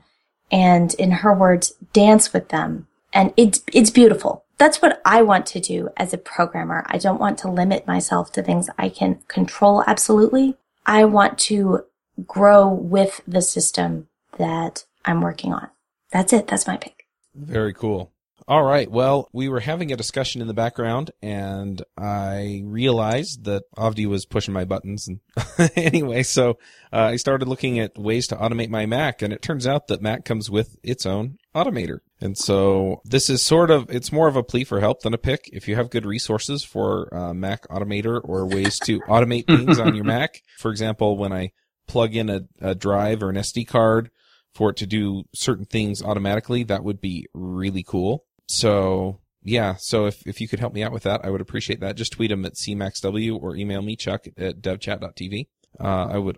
[0.50, 2.88] and in her words, dance with them.
[3.14, 4.46] And it's, it's beautiful.
[4.58, 6.86] That's what I want to do as a programmer.
[6.88, 10.56] I don't want to limit myself to things I can control absolutely.
[10.86, 11.86] I want to
[12.28, 14.08] grow with the system
[14.38, 15.70] that I'm working on.
[16.12, 16.48] That's it.
[16.48, 17.08] That's my pick.
[17.34, 18.12] Very cool.
[18.48, 18.90] All right.
[18.90, 24.26] Well, we were having a discussion in the background and I realized that Avdi was
[24.26, 25.08] pushing my buttons.
[25.08, 25.20] And
[25.76, 26.58] anyway, so
[26.92, 30.02] uh, I started looking at ways to automate my Mac and it turns out that
[30.02, 32.00] Mac comes with its own automator.
[32.22, 35.18] And so this is sort of, it's more of a plea for help than a
[35.18, 35.50] pick.
[35.52, 39.96] If you have good resources for uh, Mac automator or ways to automate things on
[39.96, 41.52] your Mac, for example, when I
[41.88, 44.12] plug in a, a drive or an SD card
[44.54, 48.26] for it to do certain things automatically, that would be really cool.
[48.48, 51.80] So yeah, so if, if you could help me out with that, I would appreciate
[51.80, 51.96] that.
[51.96, 55.48] Just tweet them at cmaxw or email me, chuck at devchat.tv.
[55.80, 56.38] Uh, I would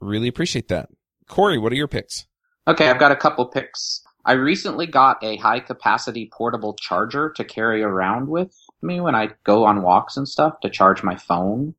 [0.00, 0.88] really appreciate that.
[1.28, 2.26] Corey, what are your picks?
[2.68, 4.03] Okay, I've got a couple picks.
[4.26, 9.30] I recently got a high capacity portable charger to carry around with me when I
[9.44, 11.74] go on walks and stuff to charge my phone.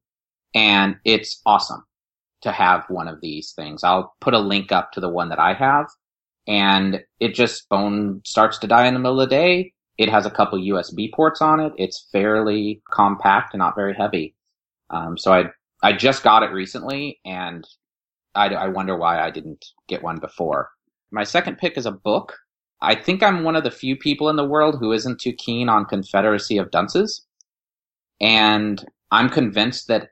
[0.56, 1.86] And it's awesome
[2.44, 3.84] to have one of these things.
[3.84, 5.88] I'll put a link up to the one that I have
[6.48, 9.74] and it just phone starts to die in the middle of the day.
[9.98, 11.74] It has a couple USB ports on it.
[11.78, 14.36] It's fairly compact and not very heavy.
[14.90, 15.46] Um, so I
[15.84, 17.68] I just got it recently, and
[18.36, 20.70] I, I wonder why I didn't get one before.
[21.16, 22.38] My second pick is a book.
[22.82, 25.70] I think I'm one of the few people in the world who isn't too keen
[25.70, 27.26] on Confederacy of Dunces,
[28.20, 30.10] and I'm convinced that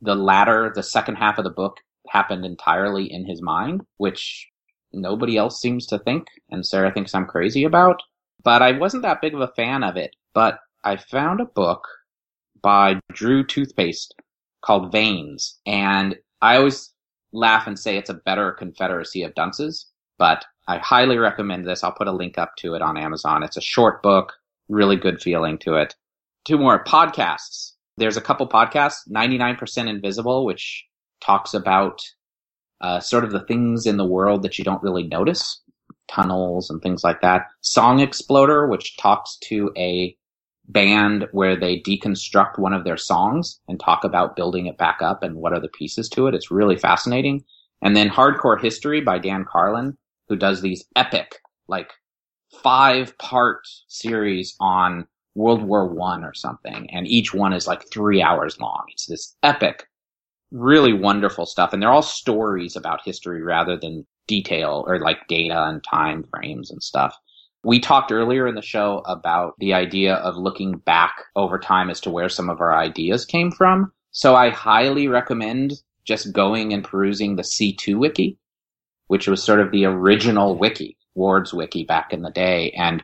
[0.00, 4.48] the latter, the second half of the book, happened entirely in his mind, which
[4.94, 8.00] nobody else seems to think, and Sarah thinks I'm crazy about.
[8.42, 10.16] But I wasn't that big of a fan of it.
[10.32, 11.86] But I found a book
[12.62, 14.14] by Drew Toothpaste
[14.62, 16.94] called Veins, and I always
[17.34, 21.84] laugh and say it's a better Confederacy of Dunces, but I highly recommend this.
[21.84, 23.42] I'll put a link up to it on Amazon.
[23.42, 24.34] It's a short book,
[24.68, 25.94] really good feeling to it.
[26.44, 27.72] Two more podcasts.
[27.96, 30.84] There's a couple podcasts, 99% Invisible, which
[31.20, 32.02] talks about
[32.80, 35.62] uh, sort of the things in the world that you don't really notice,
[36.08, 37.46] tunnels and things like that.
[37.62, 40.16] Song Exploder, which talks to a
[40.68, 45.22] band where they deconstruct one of their songs and talk about building it back up
[45.22, 46.34] and what are the pieces to it.
[46.34, 47.44] It's really fascinating.
[47.82, 49.96] And then Hardcore History by Dan Carlin,
[50.28, 51.90] who does these epic, like
[52.62, 56.88] five part series on World War One or something.
[56.90, 58.84] And each one is like three hours long.
[58.88, 59.86] It's this epic
[60.50, 61.72] really wonderful stuff.
[61.72, 66.70] And they're all stories about history rather than detail or like data and time frames
[66.70, 67.16] and stuff.
[67.62, 72.00] We talked earlier in the show about the idea of looking back over time as
[72.02, 73.92] to where some of our ideas came from.
[74.12, 75.74] So I highly recommend
[76.04, 78.38] just going and perusing the C2 wiki,
[79.08, 82.70] which was sort of the original wiki, Ward's wiki back in the day.
[82.72, 83.02] And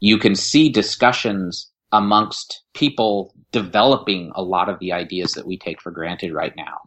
[0.00, 5.80] you can see discussions amongst people developing a lot of the ideas that we take
[5.80, 6.78] for granted right now.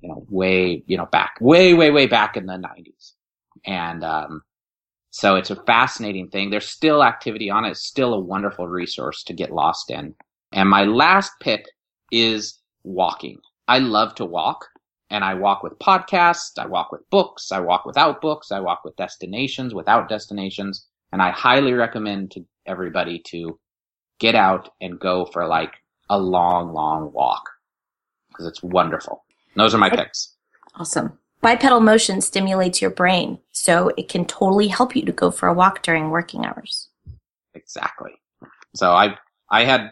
[0.00, 3.12] You know, way, you know, back, way, way, way back in the 90s.
[3.64, 4.42] And, um,
[5.10, 6.50] so it's a fascinating thing.
[6.50, 7.72] There's still activity on it.
[7.72, 10.14] It's still a wonderful resource to get lost in.
[10.52, 11.66] And my last pick
[12.10, 13.38] is walking.
[13.68, 14.66] I love to walk
[15.12, 16.58] and I walk with podcasts.
[16.58, 17.52] I walk with books.
[17.52, 18.50] I walk without books.
[18.50, 20.88] I walk with destinations, without destinations.
[21.12, 23.60] And I highly recommend to everybody to
[24.18, 25.74] get out and go for like
[26.08, 27.42] a long, long walk
[28.30, 29.22] because it's wonderful.
[29.54, 30.34] And those are my picks.
[30.76, 31.18] Awesome.
[31.42, 35.54] Bipedal motion stimulates your brain, so it can totally help you to go for a
[35.54, 36.88] walk during working hours.
[37.52, 38.12] Exactly.
[38.74, 39.18] So I
[39.50, 39.90] I had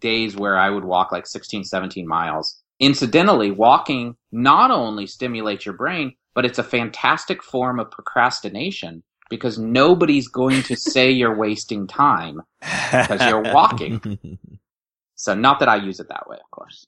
[0.00, 2.62] days where I would walk like 16, 17 miles.
[2.78, 9.58] Incidentally, walking not only stimulates your brain, but it's a fantastic form of procrastination because
[9.58, 14.38] nobody's going to say you're wasting time because you're walking.
[15.14, 16.86] so not that I use it that way, of course.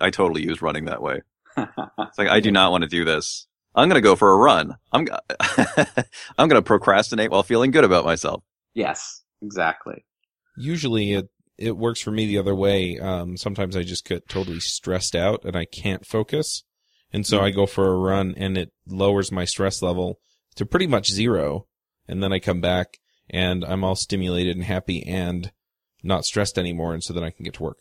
[0.00, 1.22] I totally use running that way.
[1.98, 3.46] It's like I do not want to do this.
[3.74, 4.76] I'm going to go for a run.
[4.92, 5.06] I'm
[6.38, 8.42] I'm going to procrastinate while feeling good about myself.
[8.74, 10.04] Yes, exactly.
[10.56, 11.28] Usually it
[11.58, 12.98] it works for me the other way.
[12.98, 16.64] Um, sometimes I just get totally stressed out and I can't focus.
[17.12, 20.20] And so I go for a run and it lowers my stress level
[20.56, 21.66] to pretty much zero.
[22.08, 22.98] And then I come back
[23.30, 25.50] and I'm all stimulated and happy and
[26.02, 26.92] not stressed anymore.
[26.92, 27.78] And so then I can get to work.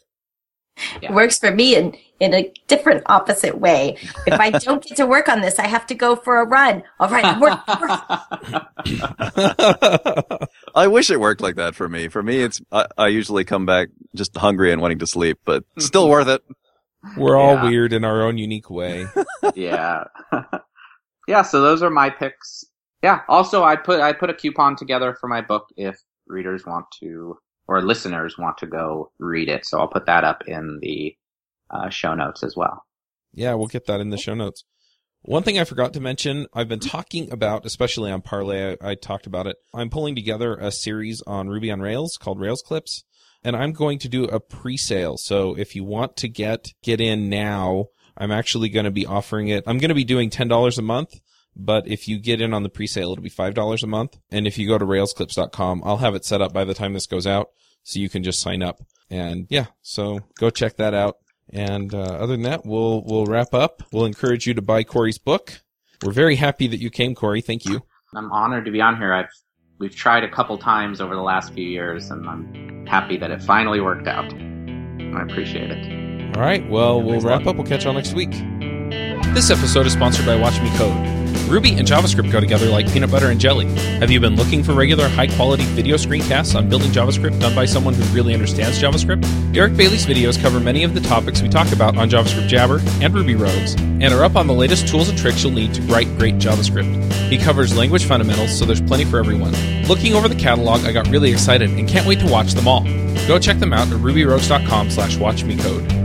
[1.02, 1.14] Yeah.
[1.14, 3.98] Works for me in, in a different opposite way.
[4.28, 6.84] If I don't get to work on this, I have to go for a run.
[7.00, 7.60] All right, work.
[10.76, 12.10] I wish it worked like that for me.
[12.10, 15.64] For me, it's I, I, usually come back just hungry and wanting to sleep, but
[15.80, 16.44] still worth it.
[17.18, 17.64] We're all yeah.
[17.64, 19.08] weird in our own unique way.
[19.56, 20.06] yeah.
[21.28, 22.66] yeah, so those are my picks.
[23.02, 23.22] Yeah.
[23.28, 25.96] Also I put I put a coupon together for my book if
[26.28, 29.66] readers want to or listeners want to go read it.
[29.66, 31.16] So I'll put that up in the
[31.70, 32.86] uh, show notes as well.
[33.34, 34.63] Yeah, we'll get that in the show notes.
[35.28, 38.95] One thing I forgot to mention, I've been talking about, especially on Parley, I, I,
[38.95, 39.57] talked about it.
[39.74, 43.03] I'm pulling together a series on Ruby on Rails called Rails Clips,
[43.43, 45.18] and I'm going to do a pre-sale.
[45.18, 47.86] So if you want to get get in now,
[48.16, 49.63] I'm actually going to be offering it.
[49.66, 51.20] I'm going to be doing ten dollars a month,
[51.56, 54.18] but if you get in on the pre-sale, it'll be five dollars a month.
[54.32, 57.08] And if you go to railsclips.com, I'll have it set up by the time this
[57.08, 57.49] goes out,
[57.84, 58.82] so you can just sign up.
[59.10, 61.18] And yeah, so go check that out.
[61.53, 63.84] And uh, other than that, we'll we'll wrap up.
[63.91, 65.62] We'll encourage you to buy Corey's book.
[66.03, 67.41] We're very happy that you came, Corey.
[67.41, 67.82] Thank you.
[68.16, 69.14] I'm honored to be on here.
[69.14, 69.30] I've
[69.80, 73.41] we've tried a couple times over the last few years, and I'm happy that it
[73.41, 74.34] finally worked out.
[74.34, 76.36] I appreciate it.
[76.36, 76.68] All right.
[76.70, 77.56] Well, we'll wrap up.
[77.56, 78.32] We'll catch y'all next week.
[79.34, 81.25] This episode is sponsored by Watch Me Code.
[81.48, 83.68] Ruby and JavaScript go together like peanut butter and jelly.
[84.00, 87.66] Have you been looking for regular high quality video screencasts on building JavaScript done by
[87.66, 89.22] someone who really understands JavaScript?
[89.54, 93.14] Derick Bailey's videos cover many of the topics we talk about on JavaScript Jabber and
[93.14, 96.08] Ruby Rogues, and are up on the latest tools and tricks you'll need to write
[96.18, 97.12] great JavaScript.
[97.30, 99.54] He covers language fundamentals, so there's plenty for everyone.
[99.84, 102.84] Looking over the catalog, I got really excited and can't wait to watch them all.
[103.28, 106.05] Go check them out at rubyrogues.com slash watchmecode.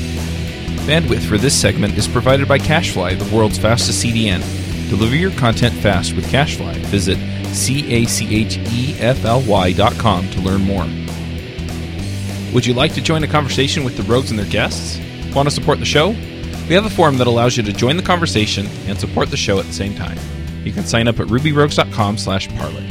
[0.91, 4.41] Bandwidth for this segment is provided by CacheFly, the world's fastest CDN.
[4.89, 6.75] Deliver your content fast with CacheFly.
[6.87, 7.17] Visit
[7.55, 8.11] C-A-C-H-E-F-L-Y
[9.71, 10.83] dot com to learn more.
[12.53, 14.99] Would you like to join a conversation with the rogues and their guests?
[15.33, 16.09] Want to support the show?
[16.09, 19.59] We have a forum that allows you to join the conversation and support the show
[19.59, 20.17] at the same time.
[20.65, 22.85] You can sign up at rubyrogues.com slash parley.